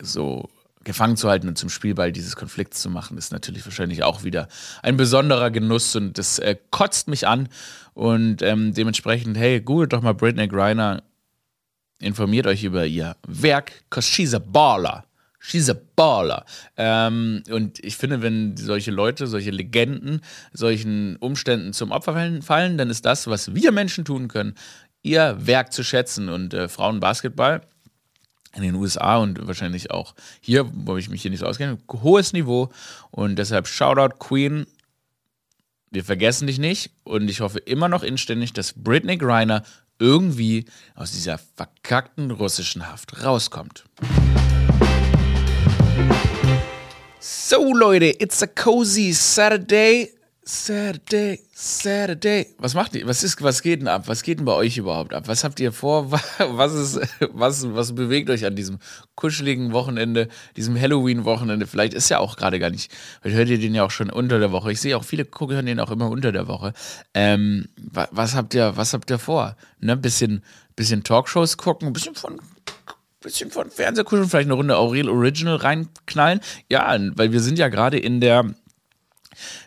so 0.00 0.48
gefangen 0.86 1.16
zu 1.16 1.28
halten 1.28 1.48
und 1.48 1.58
zum 1.58 1.68
Spielball 1.68 2.12
dieses 2.12 2.36
Konflikts 2.36 2.80
zu 2.80 2.88
machen, 2.88 3.18
ist 3.18 3.32
natürlich 3.32 3.64
wahrscheinlich 3.66 4.04
auch 4.04 4.24
wieder 4.24 4.48
ein 4.82 4.96
besonderer 4.96 5.50
Genuss 5.50 5.94
und 5.96 6.16
das 6.16 6.38
äh, 6.38 6.56
kotzt 6.70 7.08
mich 7.08 7.26
an. 7.26 7.48
Und 7.92 8.40
ähm, 8.40 8.72
dementsprechend, 8.72 9.36
hey, 9.36 9.60
googelt 9.60 9.92
doch 9.92 10.00
mal 10.00 10.14
Britney 10.14 10.48
Griner, 10.48 11.02
informiert 11.98 12.46
euch 12.46 12.62
über 12.64 12.86
ihr 12.86 13.16
Werk, 13.26 13.84
cause 13.90 14.08
she's 14.08 14.32
a 14.32 14.38
baller. 14.38 15.04
She's 15.38 15.68
a 15.68 15.76
baller. 15.96 16.44
Ähm, 16.76 17.42
und 17.50 17.78
ich 17.84 17.96
finde, 17.96 18.22
wenn 18.22 18.56
solche 18.56 18.90
Leute, 18.90 19.26
solche 19.26 19.50
Legenden, 19.50 20.20
solchen 20.52 21.16
Umständen 21.16 21.72
zum 21.72 21.90
Opfer 21.90 22.42
fallen, 22.42 22.78
dann 22.78 22.90
ist 22.90 23.04
das, 23.04 23.26
was 23.26 23.54
wir 23.54 23.72
Menschen 23.72 24.04
tun 24.04 24.28
können, 24.28 24.54
ihr 25.02 25.36
Werk 25.40 25.72
zu 25.72 25.84
schätzen. 25.84 26.28
Und 26.28 26.54
äh, 26.54 26.68
Frauenbasketball 26.68 27.62
in 28.56 28.62
den 28.62 28.74
USA 28.74 29.18
und 29.18 29.46
wahrscheinlich 29.46 29.90
auch 29.90 30.14
hier, 30.40 30.68
wo 30.72 30.96
ich 30.96 31.08
mich 31.08 31.22
hier 31.22 31.30
nicht 31.30 31.40
so 31.40 31.46
auskenne, 31.46 31.78
hohes 31.92 32.32
Niveau. 32.32 32.70
Und 33.10 33.36
deshalb 33.36 33.66
Shoutout 33.68 34.16
Queen. 34.18 34.66
Wir 35.90 36.04
vergessen 36.04 36.46
dich 36.46 36.58
nicht 36.58 36.90
und 37.04 37.28
ich 37.30 37.40
hoffe 37.40 37.58
immer 37.58 37.88
noch 37.88 38.02
inständig, 38.02 38.52
dass 38.52 38.72
Britney 38.72 39.16
Griner 39.16 39.62
irgendwie 39.98 40.66
aus 40.94 41.12
dieser 41.12 41.38
verkackten 41.38 42.30
russischen 42.30 42.86
Haft 42.88 43.24
rauskommt. 43.24 43.84
So 47.20 47.72
Leute, 47.74 48.20
it's 48.20 48.42
a 48.42 48.46
cozy 48.46 49.12
Saturday 49.12 50.15
Saturday, 50.48 51.40
Saturday. 51.52 52.46
Was 52.58 52.74
macht 52.74 52.94
ihr? 52.94 53.04
Was 53.04 53.24
ist, 53.24 53.42
was 53.42 53.62
geht 53.62 53.80
denn 53.80 53.88
ab? 53.88 54.04
Was 54.06 54.22
geht 54.22 54.38
denn 54.38 54.44
bei 54.44 54.52
euch 54.52 54.78
überhaupt 54.78 55.12
ab? 55.12 55.26
Was 55.26 55.42
habt 55.42 55.58
ihr 55.58 55.72
vor? 55.72 56.12
Was 56.38 56.72
ist, 56.72 57.00
was, 57.32 57.74
was 57.74 57.94
bewegt 57.96 58.30
euch 58.30 58.46
an 58.46 58.54
diesem 58.54 58.78
kuscheligen 59.16 59.72
Wochenende, 59.72 60.28
diesem 60.56 60.80
Halloween-Wochenende? 60.80 61.66
Vielleicht 61.66 61.94
ist 61.94 62.08
ja 62.10 62.20
auch 62.20 62.36
gerade 62.36 62.60
gar 62.60 62.70
nicht. 62.70 62.92
Vielleicht 63.20 63.36
hört 63.36 63.48
ihr 63.48 63.58
den 63.58 63.74
ja 63.74 63.82
auch 63.82 63.90
schon 63.90 64.08
unter 64.08 64.38
der 64.38 64.52
Woche. 64.52 64.70
Ich 64.70 64.80
sehe 64.80 64.96
auch 64.96 65.02
viele 65.02 65.26
hören 65.36 65.66
den 65.66 65.80
auch 65.80 65.90
immer 65.90 66.08
unter 66.08 66.30
der 66.30 66.46
Woche. 66.46 66.72
Ähm, 67.12 67.66
was, 67.76 68.36
habt 68.36 68.54
ihr, 68.54 68.76
was 68.76 68.92
habt 68.92 69.10
ihr 69.10 69.18
vor? 69.18 69.56
Ne, 69.80 69.96
bisschen, 69.96 70.44
bisschen 70.76 71.02
Talkshows 71.02 71.56
gucken, 71.56 71.92
bisschen 71.92 72.14
von 72.14 72.40
bisschen 73.20 73.50
von 73.50 73.68
Fernsehkuscheln, 73.68 74.28
vielleicht 74.28 74.46
eine 74.46 74.54
Runde 74.54 74.76
Aurel 74.76 75.08
Original 75.08 75.56
reinknallen. 75.56 76.38
Ja, 76.70 76.96
weil 77.16 77.32
wir 77.32 77.40
sind 77.40 77.58
ja 77.58 77.68
gerade 77.68 77.98
in 77.98 78.20
der 78.20 78.54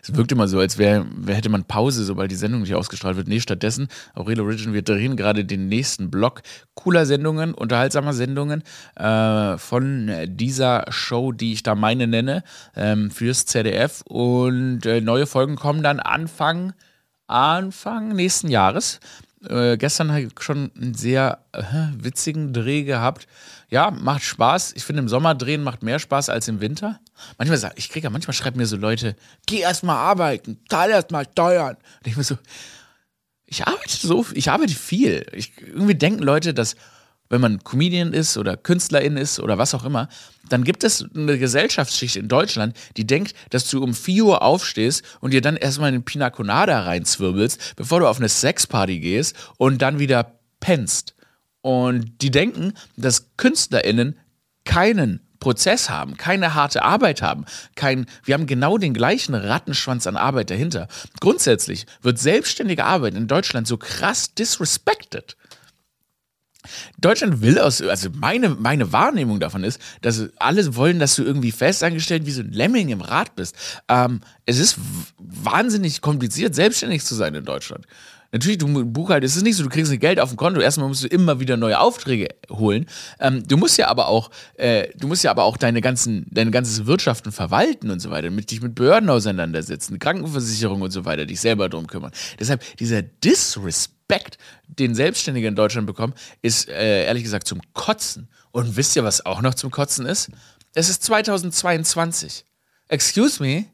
es 0.02 0.14
wirkt 0.14 0.32
immer 0.32 0.48
so, 0.48 0.58
als 0.58 0.78
wäre, 0.78 1.06
wär, 1.16 1.34
hätte 1.34 1.48
man 1.48 1.64
Pause, 1.64 2.04
sobald 2.04 2.30
die 2.30 2.36
Sendung 2.36 2.62
nicht 2.62 2.74
ausgestrahlt 2.74 3.16
wird. 3.16 3.28
Nee, 3.28 3.40
stattdessen, 3.40 3.88
Aurelio 4.14 4.44
Origin, 4.44 4.72
wir 4.72 4.82
drehen 4.82 5.16
gerade 5.16 5.44
den 5.44 5.68
nächsten 5.68 6.10
Block 6.10 6.42
cooler 6.74 7.06
Sendungen, 7.06 7.54
unterhaltsamer 7.54 8.12
Sendungen 8.12 8.62
äh, 8.96 9.58
von 9.58 10.10
dieser 10.26 10.84
Show, 10.90 11.32
die 11.32 11.52
ich 11.52 11.62
da 11.62 11.74
meine 11.74 12.06
nenne, 12.06 12.42
ähm, 12.74 13.10
fürs 13.10 13.46
ZDF. 13.46 14.02
Und 14.06 14.86
äh, 14.86 15.00
neue 15.00 15.26
Folgen 15.26 15.56
kommen 15.56 15.82
dann 15.82 16.00
Anfang, 16.00 16.72
Anfang 17.26 18.14
nächsten 18.14 18.48
Jahres. 18.48 19.00
Äh, 19.48 19.76
gestern 19.78 20.10
habe 20.10 20.22
ich 20.22 20.32
schon 20.40 20.70
einen 20.76 20.94
sehr 20.94 21.44
äh, 21.52 21.62
witzigen 21.96 22.52
Dreh 22.52 22.82
gehabt. 22.84 23.26
Ja, 23.70 23.90
macht 23.90 24.22
Spaß. 24.22 24.72
Ich 24.74 24.84
finde, 24.84 25.00
im 25.00 25.08
Sommer 25.08 25.34
drehen 25.34 25.62
macht 25.62 25.82
mehr 25.82 25.98
Spaß 25.98 26.28
als 26.28 26.48
im 26.48 26.60
Winter. 26.60 27.00
Manchmal 27.38 27.58
sag 27.58 27.72
ich, 27.76 27.88
kriege 27.88 28.04
ja, 28.04 28.10
manchmal 28.10 28.34
schreiben 28.34 28.58
mir 28.58 28.66
so 28.66 28.76
Leute, 28.76 29.16
geh 29.46 29.60
erstmal 29.60 29.96
arbeiten, 29.96 30.58
zahl 30.68 30.90
erstmal 30.90 31.26
Steuern. 31.30 31.76
Und 31.76 32.06
ich 32.06 32.16
mir 32.16 32.24
so, 32.24 32.38
ich 33.46 33.66
arbeite 33.66 33.96
so, 33.96 34.26
ich 34.32 34.50
arbeite 34.50 34.74
viel. 34.74 35.26
Ich, 35.32 35.52
irgendwie 35.60 35.94
denken 35.94 36.22
Leute, 36.22 36.54
dass 36.54 36.76
wenn 37.30 37.40
man 37.40 37.62
Comedian 37.62 38.12
ist 38.12 38.36
oder 38.36 38.56
Künstlerin 38.56 39.16
ist 39.16 39.38
oder 39.38 39.56
was 39.56 39.74
auch 39.74 39.84
immer, 39.84 40.08
dann 40.48 40.64
gibt 40.64 40.82
es 40.82 41.04
eine 41.14 41.38
Gesellschaftsschicht 41.38 42.16
in 42.16 42.28
Deutschland, 42.28 42.76
die 42.96 43.06
denkt, 43.06 43.34
dass 43.50 43.70
du 43.70 43.82
um 43.82 43.94
4 43.94 44.24
Uhr 44.24 44.42
aufstehst 44.42 45.04
und 45.20 45.32
dir 45.32 45.40
dann 45.40 45.56
erstmal 45.56 45.88
einen 45.88 46.04
Pina 46.04 46.30
Colada 46.30 46.80
reinzwirbelst, 46.82 47.76
bevor 47.76 48.00
du 48.00 48.08
auf 48.08 48.18
eine 48.18 48.28
Sexparty 48.28 48.98
gehst 48.98 49.36
und 49.56 49.80
dann 49.80 50.00
wieder 50.00 50.40
pennst. 50.58 51.14
Und 51.62 52.20
die 52.20 52.32
denken, 52.32 52.74
dass 52.96 53.36
KünstlerInnen 53.36 54.18
keinen 54.64 55.20
Prozess 55.40 55.90
haben, 55.90 56.16
keine 56.16 56.54
harte 56.54 56.82
Arbeit 56.82 57.22
haben, 57.22 57.46
kein, 57.74 58.06
wir 58.24 58.34
haben 58.34 58.46
genau 58.46 58.78
den 58.78 58.94
gleichen 58.94 59.34
Rattenschwanz 59.34 60.06
an 60.06 60.16
Arbeit 60.16 60.50
dahinter. 60.50 60.86
Grundsätzlich 61.20 61.86
wird 62.02 62.18
selbstständige 62.18 62.84
Arbeit 62.84 63.14
in 63.14 63.26
Deutschland 63.26 63.66
so 63.66 63.76
krass 63.78 64.34
disrespected. 64.34 65.36
Deutschland 66.98 67.40
will 67.40 67.58
aus, 67.58 67.80
also 67.80 68.10
meine, 68.14 68.50
meine 68.50 68.92
Wahrnehmung 68.92 69.40
davon 69.40 69.64
ist, 69.64 69.80
dass 70.02 70.28
alle 70.36 70.76
wollen, 70.76 70.98
dass 70.98 71.16
du 71.16 71.22
irgendwie 71.22 71.52
festangestellt 71.52 72.26
wie 72.26 72.32
so 72.32 72.42
ein 72.42 72.52
Lemming 72.52 72.90
im 72.90 73.00
Rad 73.00 73.34
bist. 73.34 73.56
Ähm, 73.88 74.20
es 74.44 74.58
ist 74.58 74.78
wahnsinnig 75.18 76.02
kompliziert, 76.02 76.54
selbstständig 76.54 77.04
zu 77.04 77.14
sein 77.14 77.34
in 77.34 77.44
Deutschland. 77.44 77.86
Natürlich, 78.32 78.58
du 78.58 78.84
Buchhalter, 78.84 79.26
es 79.26 79.34
ist 79.34 79.42
nicht 79.42 79.56
so, 79.56 79.64
du 79.64 79.68
kriegst 79.68 79.90
nicht 79.90 80.00
Geld 80.00 80.20
auf 80.20 80.28
dem 80.28 80.36
Konto, 80.36 80.60
erstmal 80.60 80.86
musst 80.86 81.02
du 81.02 81.08
immer 81.08 81.40
wieder 81.40 81.56
neue 81.56 81.80
Aufträge 81.80 82.28
holen. 82.48 82.86
Ähm, 83.18 83.42
du 83.46 83.56
musst 83.56 83.76
ja 83.76 83.88
aber 83.88 84.06
auch, 84.06 84.30
äh, 84.54 84.88
du 84.96 85.08
musst 85.08 85.24
ja 85.24 85.32
aber 85.32 85.42
auch 85.44 85.56
deine 85.56 85.80
ganzen, 85.80 86.26
deine 86.30 86.52
ganzes 86.52 86.86
Wirtschaften 86.86 87.32
verwalten 87.32 87.90
und 87.90 87.98
so 87.98 88.10
weiter, 88.10 88.30
mit 88.30 88.52
dich 88.52 88.62
mit 88.62 88.76
Behörden 88.76 89.10
auseinandersetzen, 89.10 89.98
Krankenversicherung 89.98 90.80
und 90.80 90.92
so 90.92 91.04
weiter, 91.04 91.26
dich 91.26 91.40
selber 91.40 91.68
drum 91.68 91.88
kümmern. 91.88 92.12
Deshalb 92.38 92.62
dieser 92.76 93.02
Disrespect, 93.02 94.38
den 94.68 94.94
Selbstständige 94.94 95.48
in 95.48 95.56
Deutschland 95.56 95.88
bekommen, 95.88 96.14
ist 96.40 96.68
äh, 96.68 97.06
ehrlich 97.06 97.24
gesagt 97.24 97.48
zum 97.48 97.60
Kotzen. 97.72 98.28
Und 98.52 98.76
wisst 98.76 98.94
ihr, 98.94 99.02
was 99.02 99.26
auch 99.26 99.42
noch 99.42 99.54
zum 99.54 99.72
Kotzen 99.72 100.06
ist? 100.06 100.30
Es 100.74 100.88
ist 100.88 101.02
2022. 101.02 102.44
Excuse 102.88 103.42
me? 103.42 103.66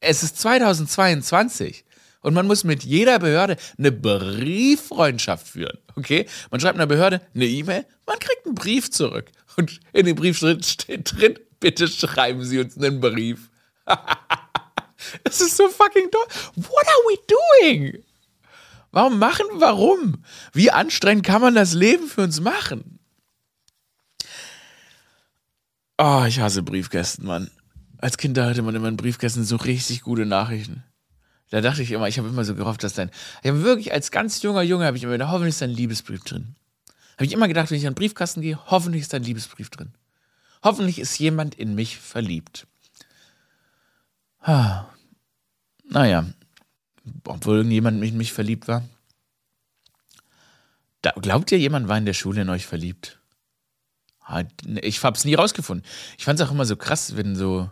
Es 0.00 0.22
ist 0.22 0.38
2022. 0.38 1.85
Und 2.26 2.34
man 2.34 2.48
muss 2.48 2.64
mit 2.64 2.82
jeder 2.82 3.20
Behörde 3.20 3.56
eine 3.78 3.92
Brieffreundschaft 3.92 5.46
führen. 5.46 5.78
Okay? 5.94 6.26
Man 6.50 6.60
schreibt 6.60 6.74
einer 6.74 6.88
Behörde 6.88 7.20
eine 7.36 7.46
E-Mail, 7.46 7.86
man 8.04 8.18
kriegt 8.18 8.44
einen 8.44 8.56
Brief 8.56 8.90
zurück. 8.90 9.30
Und 9.56 9.78
in 9.92 10.06
dem 10.06 10.16
Brief 10.16 10.36
steht 10.36 11.12
drin, 11.12 11.38
bitte 11.60 11.86
schreiben 11.86 12.44
Sie 12.44 12.58
uns 12.58 12.76
einen 12.76 13.00
Brief. 13.00 13.48
das 15.22 15.40
ist 15.40 15.56
so 15.56 15.68
fucking 15.68 16.10
toll. 16.10 16.26
What 16.56 16.86
are 16.88 17.04
we 17.06 17.16
doing? 17.62 18.02
Warum 18.90 19.20
machen? 19.20 19.46
Warum? 19.58 20.24
Wie 20.52 20.72
anstrengend 20.72 21.24
kann 21.24 21.42
man 21.42 21.54
das 21.54 21.74
Leben 21.74 22.08
für 22.08 22.22
uns 22.22 22.40
machen? 22.40 22.98
Oh, 25.96 26.24
ich 26.26 26.40
hasse 26.40 26.64
Briefkästen, 26.64 27.24
Mann. 27.24 27.52
Als 27.98 28.16
Kind 28.18 28.36
hatte 28.36 28.62
man 28.62 28.74
immer 28.74 28.88
in 28.88 28.96
Briefkästen 28.96 29.44
so 29.44 29.54
richtig 29.54 30.02
gute 30.02 30.26
Nachrichten. 30.26 30.82
Da 31.50 31.60
dachte 31.60 31.82
ich 31.82 31.92
immer, 31.92 32.08
ich 32.08 32.18
habe 32.18 32.28
immer 32.28 32.44
so 32.44 32.54
gehofft, 32.54 32.82
dass 32.82 32.94
dein. 32.94 33.10
Ich 33.42 33.50
habe 33.50 33.62
wirklich 33.62 33.92
als 33.92 34.10
ganz 34.10 34.42
junger 34.42 34.62
Junge 34.62 34.84
habe 34.84 34.96
ich 34.96 35.02
immer 35.04 35.12
gedacht, 35.12 35.30
hoffentlich 35.30 35.54
ist 35.54 35.62
dein 35.62 35.70
Liebesbrief 35.70 36.24
drin. 36.24 36.56
Habe 37.14 37.26
ich 37.26 37.32
immer 37.32 37.48
gedacht, 37.48 37.70
wenn 37.70 37.78
ich 37.78 37.86
an 37.86 37.92
den 37.92 37.98
Briefkasten 37.98 38.42
gehe, 38.42 38.58
hoffentlich 38.66 39.02
ist 39.02 39.12
dein 39.12 39.22
Liebesbrief 39.22 39.70
drin. 39.70 39.92
Hoffentlich 40.62 40.98
ist 40.98 41.18
jemand 41.18 41.54
in 41.54 41.74
mich 41.74 41.98
verliebt. 41.98 42.66
Ah. 44.40 44.86
Naja, 45.88 46.26
obwohl 47.24 47.58
irgendjemand 47.58 48.02
in 48.02 48.16
mich 48.16 48.32
verliebt 48.32 48.66
war. 48.66 48.82
Da, 51.02 51.12
glaubt 51.12 51.52
ihr, 51.52 51.58
jemand 51.58 51.86
war 51.86 51.96
in 51.96 52.06
der 52.06 52.12
Schule 52.12 52.42
in 52.42 52.50
euch 52.50 52.66
verliebt? 52.66 53.20
Ich 54.82 55.04
habe 55.04 55.16
es 55.16 55.24
nie 55.24 55.34
rausgefunden. 55.34 55.86
Ich 56.18 56.24
fand 56.24 56.40
es 56.40 56.46
auch 56.46 56.50
immer 56.50 56.64
so 56.66 56.74
krass, 56.74 57.16
wenn 57.16 57.36
so 57.36 57.70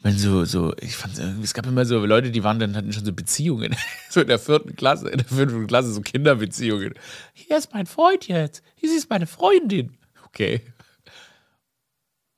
wenn 0.00 0.16
so, 0.16 0.44
so, 0.44 0.74
ich 0.80 0.96
fand 0.96 1.18
es 1.18 1.54
gab 1.54 1.66
immer 1.66 1.84
so 1.84 2.04
Leute, 2.04 2.30
die 2.30 2.44
waren 2.44 2.60
dann, 2.60 2.76
hatten 2.76 2.92
schon 2.92 3.04
so 3.04 3.12
Beziehungen. 3.12 3.74
so 4.10 4.20
in 4.20 4.28
der 4.28 4.38
vierten 4.38 4.76
Klasse, 4.76 5.08
in 5.08 5.18
der 5.18 5.26
fünften 5.26 5.66
Klasse, 5.66 5.92
so 5.92 6.00
Kinderbeziehungen. 6.00 6.94
Hier 7.32 7.58
ist 7.58 7.74
mein 7.74 7.86
Freund 7.86 8.28
jetzt. 8.28 8.62
Hier 8.76 8.94
ist 8.94 9.10
meine 9.10 9.26
Freundin. 9.26 9.96
Okay. 10.26 10.60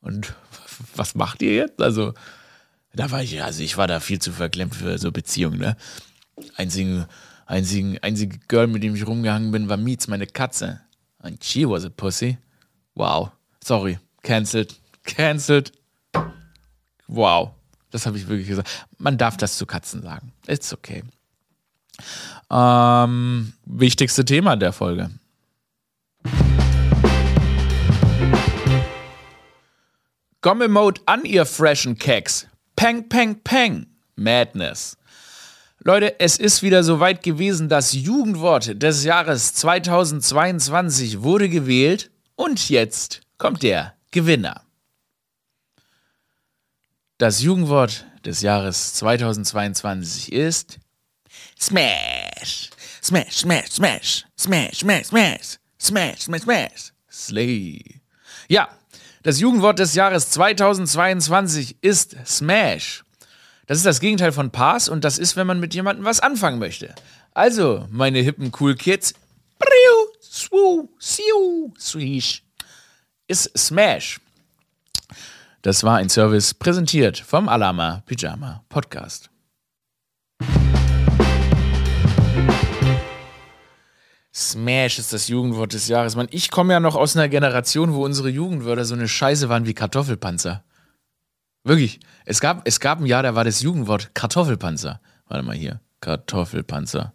Und 0.01 0.35
was 0.97 1.15
macht 1.15 1.43
ihr 1.43 1.55
jetzt? 1.55 1.83
Also, 1.83 2.15
da 2.95 3.11
war 3.11 3.23
ich, 3.23 3.43
also 3.43 3.63
ich 3.63 3.77
war 3.77 3.87
da 3.87 4.01
viel 4.01 4.21
zu 4.21 4.33
verklemmt 4.33 4.75
für 4.75 4.97
so 4.99 5.13
Beziehungen, 5.13 5.59
ne? 5.59 5.77
Einzige, 6.57 7.07
einzige, 7.45 8.03
einzige 8.03 8.39
Girl, 8.49 8.69
mit 8.69 8.83
dem 8.83 8.95
ich 8.95 9.07
rumgehangen 9.07 9.51
bin, 9.53 9.69
war 9.69 9.77
Mietz, 9.77 10.07
meine 10.09 10.27
Katze. 10.27 10.81
And 11.19 11.45
she 11.45 11.69
was 11.69 11.85
a 11.85 11.91
pussy. 11.91 12.39
Wow. 12.95 13.33
Sorry. 13.63 13.99
Cancelled. 14.23 14.75
Cancelled 15.05 15.73
Wow. 17.11 17.51
Das 17.91 18.07
habe 18.07 18.17
ich 18.17 18.29
wirklich 18.29 18.47
gesagt. 18.47 18.87
Man 18.99 19.19
darf 19.19 19.37
das 19.37 19.59
zu 19.59 19.67
Katzen 19.67 20.03
sagen. 20.03 20.33
It's 20.47 20.73
okay. 20.73 21.03
Ähm, 22.49 23.53
wichtigste 23.65 24.25
Thema 24.25 24.57
der 24.57 24.73
Folge. 24.73 25.11
Gomme-Mode 30.41 31.01
an, 31.07 31.25
ihr 31.25 31.45
freshen 31.47 31.99
Keks. 31.99 32.47
Peng, 32.77 33.09
peng, 33.09 33.41
peng. 33.43 33.87
Madness. 34.15 34.97
Leute, 35.83 36.21
es 36.21 36.39
ist 36.39 36.63
wieder 36.63 36.85
soweit 36.85 37.23
gewesen. 37.25 37.69
Das 37.69 37.93
Jugendwort 37.93 38.81
des 38.83 39.03
Jahres 39.03 39.55
2022 39.55 41.23
wurde 41.23 41.49
gewählt. 41.49 42.11
Und 42.37 42.69
jetzt 42.69 43.23
kommt 43.37 43.65
der 43.65 43.95
Gewinner. 44.13 44.63
Das 47.21 47.43
Jugendwort 47.43 48.07
des 48.25 48.41
Jahres 48.41 48.95
2022 48.95 50.33
ist 50.33 50.79
Smash. 51.61 52.71
Smash, 53.03 53.37
smash, 53.37 53.67
smash. 53.73 54.25
Smash, 54.39 54.79
smash, 54.79 55.05
smash. 55.05 55.59
Smash, 55.79 56.21
smash, 56.21 56.41
smash. 56.41 56.93
Slay. 57.13 58.01
Ja, 58.49 58.71
das 59.23 59.39
Jugendwort 59.39 59.81
des 59.81 59.95
Jahres 59.95 60.31
2022 60.31 61.77
ist 61.83 62.17
Smash. 62.25 63.05
Das 63.67 63.77
ist 63.77 63.85
das 63.85 64.01
Gegenteil 64.01 64.33
von 64.33 64.51
Pass 64.51 64.89
und 64.89 65.05
das 65.05 65.19
ist, 65.19 65.37
wenn 65.37 65.47
man 65.47 65.61
mit 65.61 65.75
jemandem 65.75 66.07
was 66.07 66.21
anfangen 66.21 66.59
möchte. 66.59 66.95
Also, 67.35 67.87
meine 67.91 68.21
hippen 68.21 68.51
cool 68.59 68.77
Kids, 68.77 69.13
ist 73.29 73.59
Smash. 73.59 74.21
Das 75.63 75.85
war 75.85 75.99
ein 75.99 76.09
Service 76.09 76.55
präsentiert 76.55 77.19
vom 77.19 77.47
Alama 77.47 78.03
Pyjama 78.07 78.65
Podcast. 78.71 79.29
Smash 84.33 84.99
ist 84.99 85.13
das 85.13 85.29
Jugendwort 85.29 85.75
des 85.75 85.87
Jahres. 85.89 86.17
Mann, 86.17 86.29
ich 86.31 86.51
komme 86.51 86.73
ja 86.73 86.81
noch 86.81 86.97
aus 86.97 87.15
einer 87.15 87.29
Generation, 87.29 87.93
wo 87.93 88.07
unsere 88.07 88.31
Jugendwörter 88.31 88.87
so 88.87 88.95
eine 88.95 89.07
Scheiße 89.07 89.51
waren 89.51 89.67
wie 89.67 89.75
Kartoffelpanzer. 89.75 90.65
Wirklich. 91.63 92.01
Es 92.25 92.41
gab, 92.41 92.67
es 92.67 92.81
gab 92.81 93.01
ein 93.01 93.07
Jahr, 93.07 93.23
da 93.23 93.35
war 93.35 93.45
das 93.45 93.61
Jugendwort 93.61 94.15
Kartoffelpanzer. 94.15 95.03
Warte 95.29 95.45
mal 95.45 95.55
hier. 95.55 95.83
Kartoffelpanzer. 96.01 97.13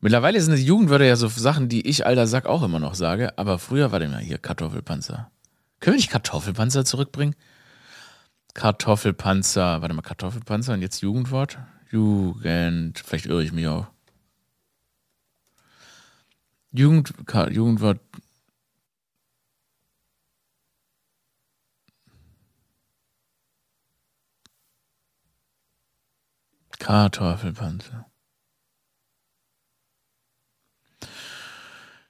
Mittlerweile 0.00 0.40
sind 0.40 0.56
die 0.56 0.64
Jugendwörter 0.64 1.04
ja 1.04 1.16
so 1.16 1.28
Sachen, 1.28 1.68
die 1.68 1.86
ich, 1.86 2.06
alter 2.06 2.26
Sack, 2.26 2.46
auch 2.46 2.62
immer 2.62 2.78
noch 2.78 2.94
sage. 2.94 3.36
Aber 3.36 3.58
früher 3.58 3.92
war 3.92 3.98
der 3.98 4.08
mal 4.08 4.20
hier 4.20 4.38
Kartoffelpanzer. 4.38 5.30
Können 5.80 5.94
wir 5.94 5.98
nicht 5.98 6.10
Kartoffelpanzer 6.10 6.84
zurückbringen? 6.84 7.34
Kartoffelpanzer. 8.54 9.82
Warte 9.82 9.94
mal, 9.94 10.02
Kartoffelpanzer 10.02 10.74
und 10.74 10.82
jetzt 10.82 11.02
Jugendwort? 11.02 11.58
Jugend. 11.90 12.98
Vielleicht 12.98 13.26
irre 13.26 13.44
ich 13.44 13.52
mich 13.52 13.66
auch. 13.68 13.88
Jugend, 16.72 17.12
Jugendwort. 17.50 18.00
Kartoffelpanzer. 26.78 28.06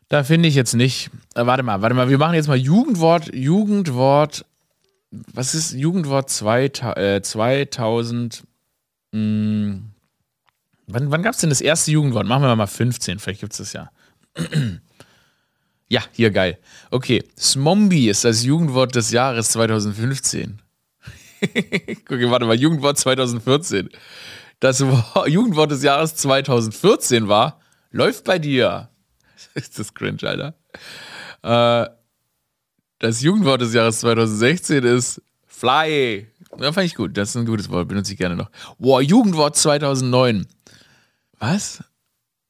Da 0.08 0.22
finde 0.22 0.48
ich 0.48 0.54
jetzt 0.54 0.74
nicht. 0.74 1.10
Äh, 1.34 1.46
warte 1.46 1.62
mal, 1.62 1.82
warte 1.82 1.94
mal, 1.94 2.08
wir 2.08 2.18
machen 2.18 2.34
jetzt 2.34 2.48
mal 2.48 2.56
Jugendwort, 2.56 3.34
Jugendwort. 3.34 4.44
Was 5.10 5.54
ist 5.54 5.72
Jugendwort 5.72 6.30
2000? 6.30 6.96
Äh, 6.96 7.22
2000 7.22 8.44
mh, 9.12 9.78
wann 10.86 11.10
wann 11.10 11.22
gab 11.22 11.34
es 11.34 11.40
denn 11.40 11.50
das 11.50 11.60
erste 11.60 11.90
Jugendwort? 11.90 12.26
Machen 12.26 12.42
wir 12.42 12.54
mal 12.54 12.66
15, 12.66 13.18
vielleicht 13.18 13.40
gibt 13.40 13.52
es 13.52 13.58
das 13.58 13.72
ja. 13.72 13.90
ja, 15.88 16.02
hier 16.12 16.30
geil. 16.30 16.58
Okay, 16.90 17.24
Smombi 17.38 18.08
ist 18.08 18.24
das 18.24 18.44
Jugendwort 18.44 18.94
des 18.94 19.10
Jahres 19.10 19.50
2015. 19.50 20.60
Guck, 22.04 22.20
warte 22.30 22.46
mal, 22.46 22.58
Jugendwort 22.58 22.98
2014. 22.98 23.88
Das 24.60 24.84
Jugendwort 25.26 25.70
des 25.70 25.82
Jahres 25.82 26.14
2014 26.14 27.28
war, 27.28 27.60
läuft 27.90 28.24
bei 28.24 28.38
dir. 28.38 28.88
ist 29.54 29.78
das 29.78 29.94
cringe, 29.94 30.22
Alter. 30.22 30.54
Äh, 31.42 31.90
das 32.98 33.20
Jugendwort 33.20 33.60
des 33.60 33.74
Jahres 33.74 34.00
2016 34.00 34.84
ist 34.84 35.22
Fly. 35.46 36.26
Ja, 36.58 36.72
fand 36.72 36.86
ich 36.86 36.94
gut. 36.94 37.16
Das 37.16 37.30
ist 37.30 37.36
ein 37.36 37.46
gutes 37.46 37.70
Wort, 37.70 37.88
benutze 37.88 38.12
ich 38.12 38.18
gerne 38.18 38.36
noch. 38.36 38.50
Wow, 38.78 39.00
Jugendwort 39.00 39.56
2009. 39.56 40.46
Was? 41.38 41.82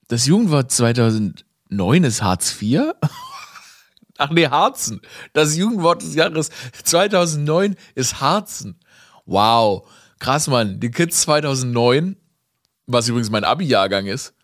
Das 0.08 0.26
Jugendwort 0.26 0.70
2009 0.70 2.04
ist 2.04 2.22
Hartz 2.22 2.60
IV? 2.60 2.92
Ach 4.18 4.30
nee, 4.30 4.48
Harzen. 4.48 5.00
Das 5.32 5.56
Jugendwort 5.56 6.02
des 6.02 6.14
Jahres 6.14 6.50
2009 6.84 7.76
ist 7.94 8.20
Harzen. 8.20 8.80
Wow. 9.26 9.88
Krass, 10.18 10.46
Mann. 10.48 10.80
Die 10.80 10.90
Kids 10.90 11.20
2009, 11.22 12.16
was 12.86 13.08
übrigens 13.08 13.30
mein 13.30 13.44
Abi-Jahrgang 13.44 14.06
ist. 14.06 14.35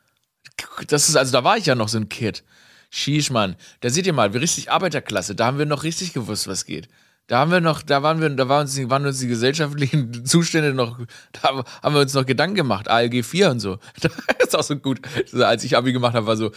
Das 0.89 1.09
ist, 1.09 1.17
also 1.17 1.33
da 1.33 1.45
war 1.45 1.57
ich 1.57 1.67
ja 1.67 1.75
noch 1.75 1.89
so 1.89 1.99
ein 1.99 2.09
Kid. 2.09 2.45
Sheesh, 2.91 3.31
Mann. 3.31 3.57
Da 3.81 3.91
seht 3.91 4.07
ihr 4.07 4.13
mal, 4.13 4.35
wie 4.35 4.39
richtig 4.39 4.71
Arbeiterklasse. 4.71 5.35
Da 5.35 5.47
haben 5.47 5.59
wir 5.59 5.67
noch 5.67 5.83
richtig 5.83 6.13
gewusst, 6.13 6.47
was 6.47 6.67
geht. 6.67 6.89
Da 7.27 7.39
haben 7.39 7.51
wir 7.51 7.61
noch, 7.61 7.83
da 7.83 8.03
waren 8.03 8.21
wir, 8.21 8.29
da 8.31 8.49
waren 8.49 8.63
uns, 8.63 8.77
waren 8.91 9.07
uns 9.07 9.21
die 9.21 9.29
gesellschaftlichen 9.29 10.25
Zustände 10.27 10.75
noch, 10.75 10.99
da 11.33 11.65
haben 11.83 11.95
wir 11.95 12.01
uns 12.01 12.15
noch 12.15 12.27
Gedanken 12.27 12.57
gemacht, 12.57 12.89
ALG 12.89 13.25
4 13.25 13.51
und 13.51 13.61
so. 13.61 13.79
Das 14.03 14.49
ist 14.49 14.57
auch 14.57 14.63
so 14.63 14.77
gut. 14.77 15.01
Als 15.33 15.65
ich 15.65 15.77
Abi 15.77 15.93
gemacht 15.93 16.15
habe, 16.15 16.27
war 16.27 16.37
so 16.37 16.51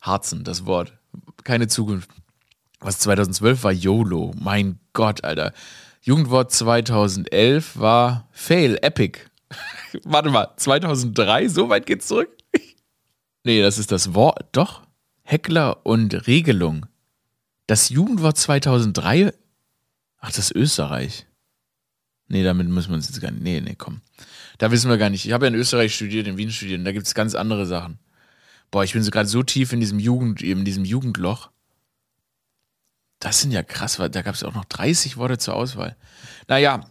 Harzen, 0.00 0.42
das 0.42 0.66
Wort. 0.66 0.92
Keine 1.44 1.68
Zukunft. 1.68 2.10
Was 2.80 2.98
2012 2.98 3.62
war 3.62 3.72
YOLO. 3.72 4.34
Mein 4.40 4.80
Gott, 4.92 5.22
Alter. 5.22 5.52
Jugendwort 6.02 6.50
2011 6.50 7.78
war 7.78 8.28
Fail, 8.32 8.78
Epic. 8.82 9.20
Warte 10.04 10.30
mal, 10.30 10.48
2003, 10.56 11.48
so 11.48 11.68
weit 11.68 11.86
geht's 11.86 12.08
zurück? 12.08 12.30
Nee, 13.46 13.62
das 13.62 13.78
ist 13.78 13.92
das 13.92 14.14
Wort, 14.14 14.48
doch. 14.52 14.82
Heckler 15.22 15.84
und 15.86 16.26
Regelung. 16.26 16.86
Das 17.66 17.88
Jugendwort 17.88 18.36
2003? 18.36 19.32
Ach, 20.18 20.28
das 20.28 20.50
ist 20.50 20.54
Österreich. 20.54 21.26
Nee, 22.28 22.44
damit 22.44 22.68
müssen 22.68 22.90
wir 22.90 22.96
uns 22.96 23.08
jetzt 23.08 23.20
gar 23.20 23.30
nicht. 23.30 23.42
Nee, 23.42 23.60
nee, 23.60 23.74
komm. 23.76 24.02
Da 24.58 24.70
wissen 24.70 24.90
wir 24.90 24.98
gar 24.98 25.10
nicht. 25.10 25.24
Ich 25.24 25.32
habe 25.32 25.46
ja 25.46 25.48
in 25.48 25.58
Österreich 25.58 25.94
studiert, 25.94 26.26
in 26.26 26.36
Wien 26.36 26.50
studiert, 26.50 26.80
und 26.80 26.84
da 26.84 26.92
gibt 26.92 27.06
es 27.06 27.14
ganz 27.14 27.34
andere 27.34 27.66
Sachen. 27.66 27.98
Boah, 28.70 28.84
ich 28.84 28.92
bin 28.92 29.02
so 29.02 29.10
gerade 29.10 29.28
so 29.28 29.42
tief 29.42 29.72
in 29.72 29.80
diesem 29.80 29.98
Jugend, 29.98 30.42
in 30.42 30.64
diesem 30.64 30.84
Jugendloch. 30.84 31.50
Das 33.20 33.40
sind 33.40 33.52
ja 33.52 33.62
krass, 33.62 33.98
weil 33.98 34.10
da 34.10 34.22
gab 34.22 34.34
es 34.34 34.42
auch 34.42 34.54
noch 34.54 34.64
30 34.64 35.16
Worte 35.16 35.38
zur 35.38 35.54
Auswahl. 35.54 35.96
Naja, 36.48 36.84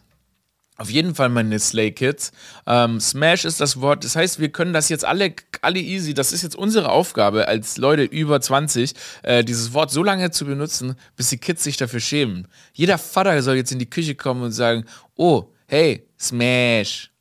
auf 0.78 0.90
jeden 0.90 1.16
Fall, 1.16 1.30
meine 1.30 1.58
Slay 1.58 1.92
Kids. 1.92 2.32
Ähm, 2.68 3.00
Smash 3.00 3.46
ist 3.46 3.62
das 3.62 3.80
Wort. 3.80 4.04
Das 4.04 4.16
heißt, 4.16 4.40
wir 4.40 4.50
können 4.50 4.74
das 4.74 4.90
jetzt 4.90 5.06
alle, 5.06 5.34
alle 5.62 5.80
easy. 5.80 6.14
Das 6.14 6.34
ist 6.34 6.42
jetzt 6.42 6.56
unsere 6.56 6.90
Aufgabe 6.90 7.48
als 7.48 7.78
Leute 7.78 8.04
über 8.04 8.42
20, 8.42 8.94
äh, 9.24 9.44
dieses 9.44 9.74
Wort 9.74 9.92
so 9.92 10.04
lange 10.04 10.32
zu 10.32 10.46
benutzen, 10.46 10.96
bis 11.16 11.30
die 11.30 11.38
Kids 11.38 11.64
sich 11.64 11.78
dafür 11.78 12.02
schämen. 12.02 12.48
Jeder 12.74 12.98
Vater 12.98 13.42
soll 13.42 13.56
jetzt 13.56 13.72
in 13.72 13.80
die 13.80 13.90
Küche 13.90 14.16
kommen 14.16 14.44
und 14.44 14.52
sagen: 14.52 14.86
Oh, 15.16 15.50
hey, 15.68 16.06
Smash. 16.20 17.15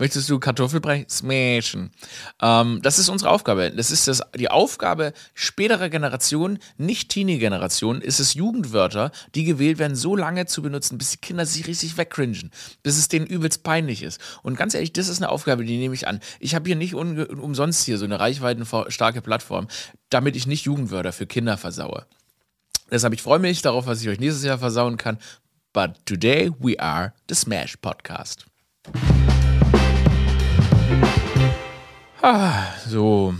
Möchtest 0.00 0.30
du 0.30 0.38
Kartoffelbrei 0.38 1.06
smashen? 1.08 1.90
Ähm, 2.40 2.80
das 2.82 3.00
ist 3.00 3.08
unsere 3.08 3.30
Aufgabe. 3.30 3.72
Das 3.72 3.90
ist 3.90 4.06
das, 4.06 4.22
die 4.36 4.48
Aufgabe 4.48 5.12
späterer 5.34 5.88
Generationen, 5.88 6.60
nicht 6.76 7.08
Teenie-Generationen, 7.10 8.00
ist 8.00 8.20
es 8.20 8.34
Jugendwörter, 8.34 9.10
die 9.34 9.42
gewählt 9.42 9.78
werden, 9.78 9.96
so 9.96 10.14
lange 10.14 10.46
zu 10.46 10.62
benutzen, 10.62 10.98
bis 10.98 11.10
die 11.10 11.16
Kinder 11.16 11.44
sich 11.44 11.66
richtig 11.66 11.96
wegcringen, 11.96 12.52
bis 12.84 12.96
es 12.96 13.08
denen 13.08 13.26
übelst 13.26 13.64
peinlich 13.64 14.04
ist. 14.04 14.20
Und 14.44 14.56
ganz 14.56 14.74
ehrlich, 14.74 14.92
das 14.92 15.08
ist 15.08 15.20
eine 15.20 15.30
Aufgabe, 15.30 15.64
die 15.64 15.78
nehme 15.78 15.94
ich 15.94 16.06
an. 16.06 16.20
Ich 16.38 16.54
habe 16.54 16.68
hier 16.68 16.76
nicht 16.76 16.94
umsonst 16.94 17.84
hier 17.84 17.98
so 17.98 18.04
eine 18.04 18.20
reichweitenstarke 18.20 19.20
Plattform, 19.20 19.66
damit 20.10 20.36
ich 20.36 20.46
nicht 20.46 20.64
Jugendwörter 20.64 21.12
für 21.12 21.26
Kinder 21.26 21.56
versaue. 21.56 22.06
Deshalb, 22.90 23.14
ich 23.14 23.22
freue 23.22 23.40
mich 23.40 23.62
darauf, 23.62 23.86
was 23.86 24.00
ich 24.00 24.08
euch 24.08 24.20
nächstes 24.20 24.44
Jahr 24.44 24.58
versauen 24.58 24.96
kann. 24.96 25.18
But 25.72 26.06
today 26.06 26.52
we 26.60 26.78
are 26.78 27.12
the 27.28 27.34
Smash 27.34 27.76
Podcast. 27.76 28.46
Ah, 32.22 32.74
so. 32.86 33.34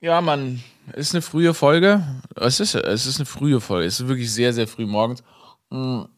Ja, 0.00 0.20
Mann, 0.20 0.62
ist 0.94 1.14
eine 1.14 1.22
frühe 1.22 1.54
Folge. 1.54 2.04
Es 2.36 2.60
ist, 2.60 2.74
es 2.74 3.06
ist 3.06 3.18
eine 3.18 3.26
frühe 3.26 3.60
Folge. 3.60 3.86
Es 3.86 4.00
ist 4.00 4.08
wirklich 4.08 4.32
sehr, 4.32 4.52
sehr 4.52 4.68
früh 4.68 4.86
morgens. 4.86 5.22
Hm. 5.70 6.08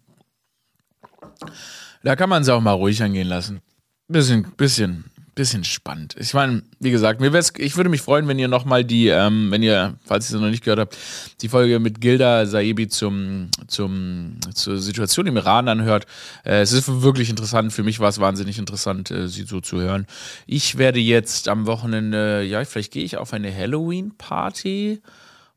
Da 2.02 2.16
kann 2.16 2.28
man 2.28 2.42
es 2.42 2.48
auch 2.48 2.60
mal 2.60 2.72
ruhig 2.72 3.02
angehen 3.02 3.28
lassen. 3.28 3.60
Bisschen, 4.08 4.52
bisschen, 4.56 5.09
bisschen 5.40 5.64
spannend. 5.64 6.14
Ich 6.18 6.34
meine, 6.34 6.62
wie 6.80 6.90
gesagt, 6.90 7.18
mir 7.18 7.32
ich 7.56 7.76
würde 7.78 7.88
mich 7.88 8.02
freuen, 8.02 8.28
wenn 8.28 8.38
ihr 8.38 8.46
nochmal 8.46 8.84
die, 8.84 9.08
ähm, 9.08 9.50
wenn 9.50 9.62
ihr, 9.62 9.94
falls 10.04 10.30
ihr 10.30 10.36
es 10.36 10.42
noch 10.42 10.50
nicht 10.50 10.62
gehört 10.62 10.80
habt, 10.80 10.98
die 11.40 11.48
Folge 11.48 11.78
mit 11.78 12.02
Gilda 12.02 12.44
Saebi 12.44 12.88
zum, 12.88 13.48
zum, 13.66 14.36
zur 14.52 14.78
Situation 14.78 15.26
im 15.26 15.38
Iran 15.38 15.68
anhört. 15.68 16.04
Äh, 16.44 16.60
es 16.60 16.72
ist 16.72 17.02
wirklich 17.02 17.30
interessant. 17.30 17.72
Für 17.72 17.82
mich 17.82 18.00
war 18.00 18.10
es 18.10 18.20
wahnsinnig 18.20 18.58
interessant, 18.58 19.10
äh, 19.10 19.28
sie 19.28 19.44
so 19.44 19.62
zu 19.62 19.80
hören. 19.80 20.06
Ich 20.46 20.76
werde 20.76 20.98
jetzt 20.98 21.48
am 21.48 21.64
Wochenende, 21.64 22.42
ja, 22.42 22.62
vielleicht 22.66 22.92
gehe 22.92 23.04
ich 23.04 23.16
auf 23.16 23.32
eine 23.32 23.50
Halloween-Party. 23.50 25.00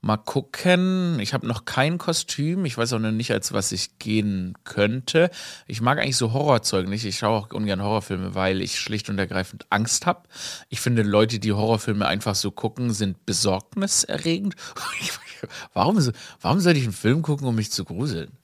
Mal 0.06 0.18
gucken. 0.18 1.18
Ich 1.22 1.34
habe 1.34 1.48
noch 1.48 1.64
kein 1.64 1.98
Kostüm. 1.98 2.66
Ich 2.66 2.78
weiß 2.78 2.92
auch 2.92 3.00
noch 3.00 3.14
nicht, 3.14 3.32
als 3.32 3.54
was 3.54 3.72
ich 3.72 4.00
gehen 4.00 4.54
könnte. 4.66 5.32
Ich 5.66 5.80
mag 5.80 5.98
eigentlich 5.98 6.18
so 6.18 6.34
Horrorzeug 6.34 6.90
nicht. 6.90 7.06
Ich 7.06 7.20
schaue 7.20 7.40
auch 7.40 7.54
ungern 7.54 7.82
Horrorfilme, 7.82 8.36
weil 8.36 8.62
ich 8.62 8.78
schlicht 8.78 9.10
und 9.10 9.18
ergreifend 9.18 9.66
Angst 9.70 10.06
habe. 10.06 10.28
Ich 10.68 10.82
finde, 10.82 11.04
Leute, 11.04 11.40
die 11.40 11.54
Horrorfilme 11.54 12.06
einfach 12.06 12.36
so 12.36 12.52
gucken, 12.52 12.92
sind 12.92 13.26
besorgniserregend. 13.26 14.58
warum, 15.74 15.98
warum 16.42 16.60
sollte 16.60 16.80
ich 16.80 16.86
einen 16.86 16.92
Film 16.92 17.22
gucken, 17.22 17.48
um 17.48 17.56
mich 17.56 17.72
zu 17.72 17.86
gruseln? 17.86 18.38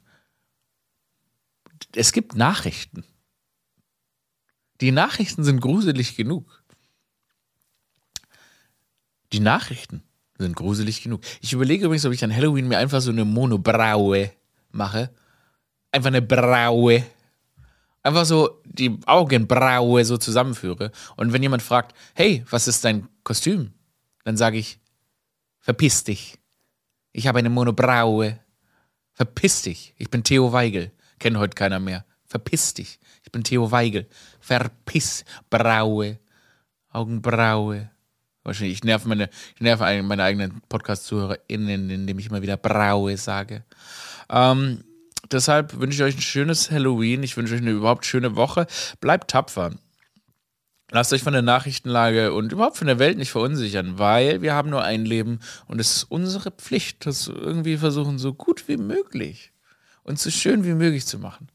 Es 1.93 2.13
gibt 2.13 2.36
Nachrichten. 2.36 3.04
Die 4.80 4.91
Nachrichten 4.91 5.43
sind 5.43 5.60
gruselig 5.60 6.15
genug. 6.15 6.63
Die 9.34 9.41
Nachrichten 9.41 10.04
sind 10.39 10.56
gruselig 10.56 11.04
genug. 11.04 11.21
Ich 11.41 11.54
überlege 11.54 11.86
übrigens, 11.86 12.06
ob 12.06 12.13
ich 12.13 12.23
an 12.23 12.36
Halloween 12.36 12.67
mir 12.67 12.78
einfach 12.78 13.02
so 13.02 13.12
eine 13.12 13.25
Monobraue 13.25 14.32
mache. 14.71 15.12
Einfach 15.91 16.08
eine 16.08 16.21
Braue. 16.21 17.04
Einfach 18.02 18.25
so 18.25 18.62
die 18.63 18.97
Augenbraue 19.06 20.06
so 20.06 20.17
zusammenführe. 20.17 20.91
Und 21.17 21.34
wenn 21.34 21.43
jemand 21.43 21.62
fragt, 21.62 21.95
hey, 22.13 22.45
was 22.49 22.67
ist 22.67 22.86
dein 22.86 23.08
Kostüm? 23.23 23.73
Dann 24.23 24.38
sage 24.38 24.58
ich, 24.58 24.80
verpiss 25.60 26.04
dich. 26.06 26.39
Ich 27.12 27.28
habe 27.28 27.39
eine 27.39 27.49
Monobraue. 27.49 28.39
Verpiss 29.13 29.63
dich. 29.63 29.93
Ich 29.97 30.10
bin 30.10 30.23
Theo 30.23 30.54
Weigel. 30.54 30.91
Kennt 31.19 31.38
heute 31.38 31.56
keiner 31.56 31.80
mehr. 31.80 32.06
Verpiss 32.25 32.73
dich. 32.73 32.99
Ich 33.23 33.32
bin 33.32 33.43
Theo 33.43 33.71
Weigel. 33.71 34.08
Verpiss. 34.39 35.25
Braue. 35.49 36.19
Augenbraue. 36.91 37.89
Wahrscheinlich, 38.43 38.78
ich 38.78 38.84
nerv 38.84 39.06
meine, 39.06 39.30
ich 39.56 39.62
nerv 39.62 39.80
meine 39.80 40.23
eigenen 40.23 40.62
Podcast-ZuhörerInnen, 40.69 41.89
indem 41.89 42.19
ich 42.19 42.28
immer 42.28 42.41
wieder 42.41 42.58
Braue 42.58 43.17
sage. 43.17 43.63
Ähm, 44.30 44.84
deshalb 45.32 45.80
wünsche 45.80 45.97
ich 45.97 46.04
euch 46.04 46.17
ein 46.17 46.21
schönes 46.21 46.71
Halloween. 46.71 47.23
Ich 47.23 47.36
wünsche 47.38 47.54
euch 47.54 47.62
eine 47.62 47.71
überhaupt 47.71 48.06
schöne 48.06 48.36
Woche. 48.36 48.67
Bleibt 49.02 49.32
tapfer. 49.32 49.71
Lasst 50.91 51.13
euch 51.13 51.21
von 51.21 51.34
der 51.34 51.43
Nachrichtenlage 51.43 52.34
und 52.34 52.52
überhaupt 52.52 52.78
von 52.78 52.88
der 52.88 52.97
Welt 52.97 53.17
nicht 53.17 53.30
verunsichern, 53.30 53.99
weil 53.99 54.41
wir 54.41 54.56
haben 54.56 54.71
nur 54.71 54.84
ein 54.84 55.06
Leben 55.06 55.39
und 55.67 55.80
es 55.80 55.97
ist 55.97 56.04
unsere 56.06 56.49
Pflicht, 56.49 57.06
das 57.06 57.28
irgendwie 57.28 57.78
versuchen, 57.78 58.17
so 58.17 58.34
gut 58.34 58.67
wie 58.67 58.78
möglich 58.78 59.52
und 60.02 60.17
so 60.17 60.32
schön 60.32 60.63
wie 60.63 60.73
möglich 60.73 61.06
zu 61.06 61.19
machen. 61.19 61.49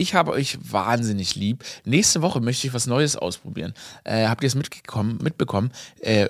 Ich 0.00 0.14
habe 0.14 0.30
euch 0.30 0.58
wahnsinnig 0.62 1.34
lieb. 1.34 1.64
Nächste 1.84 2.22
Woche 2.22 2.40
möchte 2.40 2.68
ich 2.68 2.72
was 2.72 2.86
Neues 2.86 3.16
ausprobieren. 3.16 3.74
Äh, 4.04 4.28
habt 4.28 4.44
ihr 4.44 4.46
es 4.46 4.54
mitbekommen? 4.54 5.72
Äh, 5.98 6.28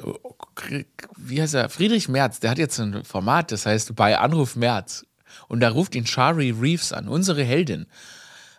wie 1.18 1.42
heißt 1.42 1.52
er? 1.52 1.68
Friedrich 1.68 2.09
Merz, 2.09 2.40
der 2.40 2.50
hat 2.50 2.57
jetzt 2.57 2.81
ein 2.81 3.04
Format, 3.04 3.52
das 3.52 3.66
heißt 3.66 3.94
bei 3.94 4.18
Anruf 4.18 4.57
Merz. 4.57 5.04
Und 5.48 5.61
da 5.61 5.68
ruft 5.68 5.94
ihn 5.94 6.07
Shari 6.07 6.50
Reeves 6.50 6.94
an, 6.94 7.09
unsere 7.09 7.44
Heldin. 7.44 7.87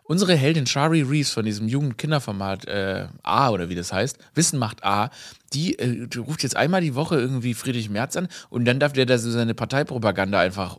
Unsere 0.03 0.35
Heldin 0.35 0.67
Shari 0.67 1.01
Reeves 1.01 1.31
von 1.31 1.43
diesem 1.43 1.67
Jugend-Kinderformat 1.67 2.67
äh, 2.67 3.07
A 3.23 3.49
oder 3.49 3.67
wie 3.67 3.75
das 3.75 3.91
heißt, 3.91 4.19
Wissen 4.35 4.59
macht 4.59 4.83
A, 4.83 5.09
die, 5.53 5.79
äh, 5.79 6.05
die, 6.07 6.19
ruft 6.19 6.43
jetzt 6.43 6.55
einmal 6.55 6.81
die 6.81 6.93
Woche 6.93 7.19
irgendwie 7.19 7.55
Friedrich 7.55 7.89
Merz 7.89 8.15
an 8.15 8.27
und 8.51 8.65
dann 8.65 8.79
darf 8.79 8.93
der 8.93 9.07
da 9.07 9.17
so 9.17 9.31
seine 9.31 9.55
Parteipropaganda 9.55 10.39
einfach 10.39 10.77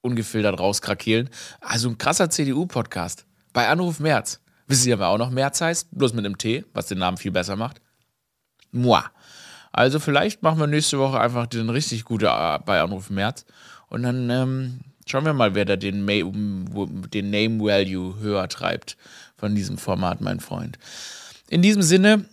ungefiltert 0.00 0.58
rauskrakeelen. 0.58 1.28
Also 1.60 1.90
ein 1.90 1.98
krasser 1.98 2.30
CDU-Podcast. 2.30 3.27
Bei 3.58 3.66
Anruf 3.66 3.98
März. 3.98 4.38
Wisst 4.68 4.86
ihr, 4.86 5.00
wer 5.00 5.08
auch 5.08 5.18
noch 5.18 5.30
März 5.30 5.60
heißt? 5.60 5.88
Bloß 5.90 6.12
mit 6.12 6.24
einem 6.24 6.38
T, 6.38 6.64
was 6.74 6.86
den 6.86 6.98
Namen 6.98 7.16
viel 7.16 7.32
besser 7.32 7.56
macht. 7.56 7.80
Moi. 8.70 9.02
Also 9.72 9.98
vielleicht 9.98 10.44
machen 10.44 10.60
wir 10.60 10.68
nächste 10.68 11.00
Woche 11.00 11.18
einfach 11.18 11.48
den 11.48 11.68
richtig 11.68 12.04
guten 12.04 12.26
äh, 12.26 12.58
bei 12.64 12.80
Anruf 12.80 13.10
März. 13.10 13.46
Und 13.88 14.04
dann 14.04 14.30
ähm, 14.30 14.78
schauen 15.08 15.24
wir 15.24 15.32
mal, 15.32 15.56
wer 15.56 15.64
da 15.64 15.74
den, 15.74 16.06
den 16.06 17.30
Name 17.30 17.58
Value 17.58 18.20
höher 18.20 18.48
treibt 18.48 18.96
von 19.36 19.56
diesem 19.56 19.76
Format, 19.76 20.20
mein 20.20 20.38
Freund. 20.38 20.78
In 21.48 21.60
diesem 21.60 21.82
Sinne, 21.82 22.26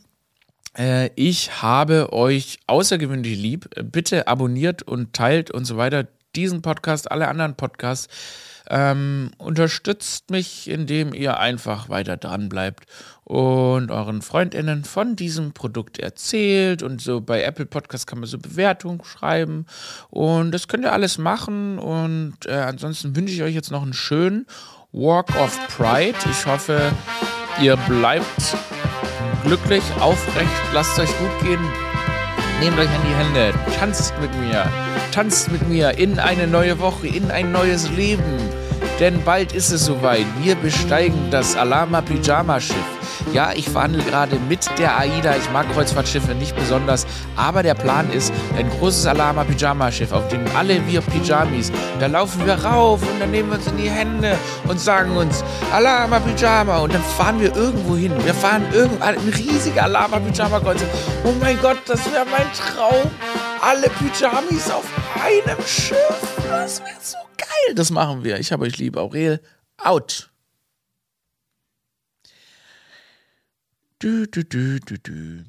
äh, 0.77 1.09
ich 1.15 1.63
habe 1.63 2.13
euch 2.13 2.59
außergewöhnlich 2.67 3.35
lieb. 3.35 3.67
Bitte 3.91 4.27
abonniert 4.27 4.83
und 4.83 5.13
teilt 5.13 5.49
und 5.49 5.65
so 5.65 5.75
weiter 5.75 6.05
diesen 6.35 6.61
Podcast, 6.61 7.09
alle 7.09 7.27
anderen 7.27 7.55
Podcasts. 7.55 8.09
Ähm, 8.69 9.31
unterstützt 9.37 10.31
mich, 10.31 10.69
indem 10.69 11.13
ihr 11.13 11.39
einfach 11.39 11.89
weiter 11.89 12.17
dran 12.17 12.49
bleibt 12.49 12.85
und 13.23 13.89
euren 13.91 14.21
FreundInnen 14.21 14.83
von 14.83 15.15
diesem 15.15 15.51
Produkt 15.53 15.99
erzählt. 15.99 16.83
Und 16.83 17.01
so 17.01 17.21
bei 17.21 17.43
Apple 17.43 17.65
Podcast 17.65 18.07
kann 18.07 18.19
man 18.19 18.29
so 18.29 18.37
Bewertungen 18.37 19.03
schreiben. 19.03 19.65
Und 20.09 20.51
das 20.51 20.67
könnt 20.67 20.85
ihr 20.85 20.93
alles 20.93 21.17
machen. 21.17 21.79
Und 21.79 22.37
äh, 22.45 22.53
ansonsten 22.53 23.15
wünsche 23.15 23.33
ich 23.33 23.43
euch 23.43 23.55
jetzt 23.55 23.71
noch 23.71 23.83
einen 23.83 23.93
schönen 23.93 24.45
Walk 24.91 25.35
of 25.39 25.59
Pride. 25.75 26.17
Ich 26.29 26.45
hoffe, 26.45 26.91
ihr 27.61 27.75
bleibt 27.77 28.55
glücklich, 29.43 29.83
aufrecht, 29.99 30.49
lasst 30.73 30.97
euch 30.99 31.09
gut 31.17 31.39
gehen. 31.41 31.61
Nehmt 32.59 32.77
euch 32.79 32.89
an 32.89 33.01
die 33.05 33.15
Hände, 33.15 33.53
tanzt 33.77 34.13
mit 34.21 34.33
mir, 34.39 34.65
tanzt 35.15 35.49
mit 35.49 35.69
mir 35.69 35.97
in 35.97 36.19
eine 36.19 36.45
neue 36.45 36.77
Woche, 36.79 37.07
in 37.07 37.31
ein 37.31 37.53
neues 37.53 37.89
Leben. 37.89 38.21
Denn 38.99 39.21
bald 39.23 39.51
ist 39.51 39.71
es 39.71 39.85
soweit. 39.85 40.25
Wir 40.41 40.55
besteigen 40.55 41.29
das 41.29 41.57
Alama 41.57 42.01
Pyjama 42.01 42.59
Schiff. 42.61 42.77
Ja, 43.33 43.51
ich 43.53 43.69
verhandle 43.69 44.03
gerade 44.03 44.37
mit 44.47 44.69
der 44.77 44.97
AIDA. 44.97 45.35
Ich 45.35 45.51
mag 45.51 45.65
Kreuzfahrtschiffe 45.73 46.33
nicht 46.33 46.55
besonders. 46.55 47.05
Aber 47.35 47.63
der 47.63 47.73
Plan 47.73 48.09
ist 48.11 48.31
ein 48.57 48.69
großes 48.69 49.05
Alama 49.05 49.43
Pyjama 49.43 49.91
Schiff, 49.91 50.13
auf 50.13 50.27
dem 50.29 50.45
alle 50.55 50.85
wir 50.87 51.01
Pyjamis, 51.01 51.71
da 51.99 52.07
laufen 52.07 52.45
wir 52.45 52.53
rauf 52.53 53.01
und 53.01 53.19
dann 53.19 53.31
nehmen 53.31 53.49
wir 53.49 53.57
uns 53.57 53.67
in 53.67 53.77
die 53.77 53.89
Hände 53.89 54.37
und 54.67 54.79
sagen 54.79 55.17
uns 55.17 55.43
Alama 55.73 56.19
Pyjama 56.19 56.77
und 56.77 56.93
dann 56.93 57.03
fahren 57.03 57.39
wir 57.39 57.55
irgendwo 57.55 57.95
hin. 57.97 58.13
Wir 58.23 58.33
fahren 58.33 58.63
irgendwo 58.71 59.03
ein 59.03 59.17
riesiger 59.17 59.83
Alama 59.83 60.19
Pyjama 60.19 60.59
Kreuzfahrt. 60.59 60.91
Oh 61.25 61.33
mein 61.41 61.59
Gott, 61.61 61.79
das 61.87 61.99
wäre 62.13 62.25
mein 62.25 62.47
Traum. 62.53 63.11
Alle 63.61 63.89
Pyjamis 63.89 64.69
auf 64.71 64.85
einem 65.21 65.57
Schiff. 65.65 66.34
Das 66.47 66.79
wäre 66.79 67.01
so 67.01 67.17
geil. 67.37 67.75
Das 67.75 67.89
machen 67.89 68.23
wir. 68.23 68.39
Ich 68.39 68.51
habe 68.51 68.65
euch 68.65 68.77
lieb. 68.77 68.97
Aurel, 68.97 69.41
out. 69.77 70.31
Du, 73.99 74.27
du, 74.27 74.43
du, 74.43 74.79
du, 74.79 74.97
du. 74.99 75.43